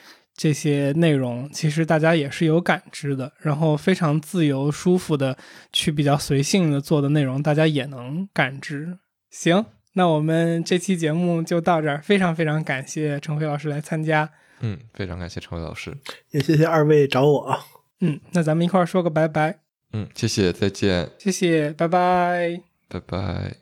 [0.40, 3.30] 这些内容，其实大家也是有感知的。
[3.40, 5.36] 然后非常自由舒服的
[5.70, 8.96] 去比较随性的做的内容，大家也能感知。
[9.28, 14.30] 行，那我们这期节目就到这儿，非常非常感谢陈辉老师来参加。
[14.60, 15.94] 嗯，非常感谢陈辉老师，
[16.30, 17.60] 也谢谢二位找我。
[18.00, 19.58] 嗯，那咱们一块儿说个拜拜。
[19.92, 21.10] 嗯，谢谢，再见。
[21.18, 23.56] 谢谢，拜拜，拜拜。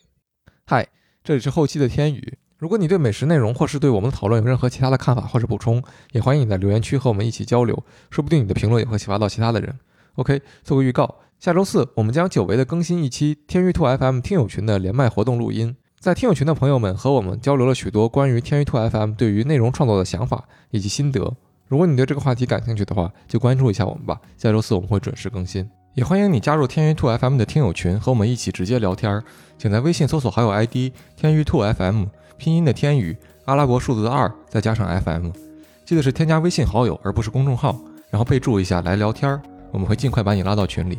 [0.65, 0.87] 嗨，
[1.25, 2.39] 这里是后期的天宇。
[2.59, 5.81] 如果你对美食内容或是对我们的讨论有任何其他的看法或者补充，
[6.11, 9.79] 也欢迎你在留言区和我们一起交流，说不定你的评论也会启发到其他的人。
[10.17, 15.77] OK，做个预告，下周四我们将久违的更新一期天娱兔 FM 听友群的连麦活动录音。
[16.01, 20.43] 在听友群的朋友们和我们交流了许多关于天娱兔 FM 对于内容创作的想法
[20.73, 21.37] 以及心得。
[21.69, 24.21] 如果你对这个话题感兴趣的话，就关注一下我们吧。
[24.37, 29.23] 下周四我们会准时更新，也欢迎你加入天娱兔 FM 的听友群，和我们一起直接聊天儿。
[29.59, 32.07] 请在微信搜索好友 ID 天娱兔 FM，
[32.39, 33.15] 拼音的天宇，
[33.45, 35.31] 阿拉伯数字的二，再加上 FM。
[35.85, 37.77] 记得是添加微信好友，而不是公众号，
[38.11, 40.99] 然后备注一下来聊天儿，我们会尽快把你拉到群里。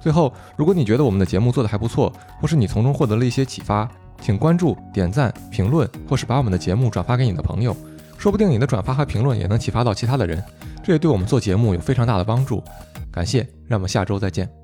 [0.00, 2.10] 最后，如果你觉得我们的节目做得还不错，
[2.40, 3.86] 或是你从中获得了一些启发。
[4.22, 7.74] 请关注、点赞、评论，或是把我们的节目转发给你的朋友，
[8.18, 10.44] 说不定你的转发和评论也能启发到其他的人，
[10.84, 12.62] 这也对我们做节目有非常大的帮助。
[13.10, 14.59] 感谢，让我们下周再见。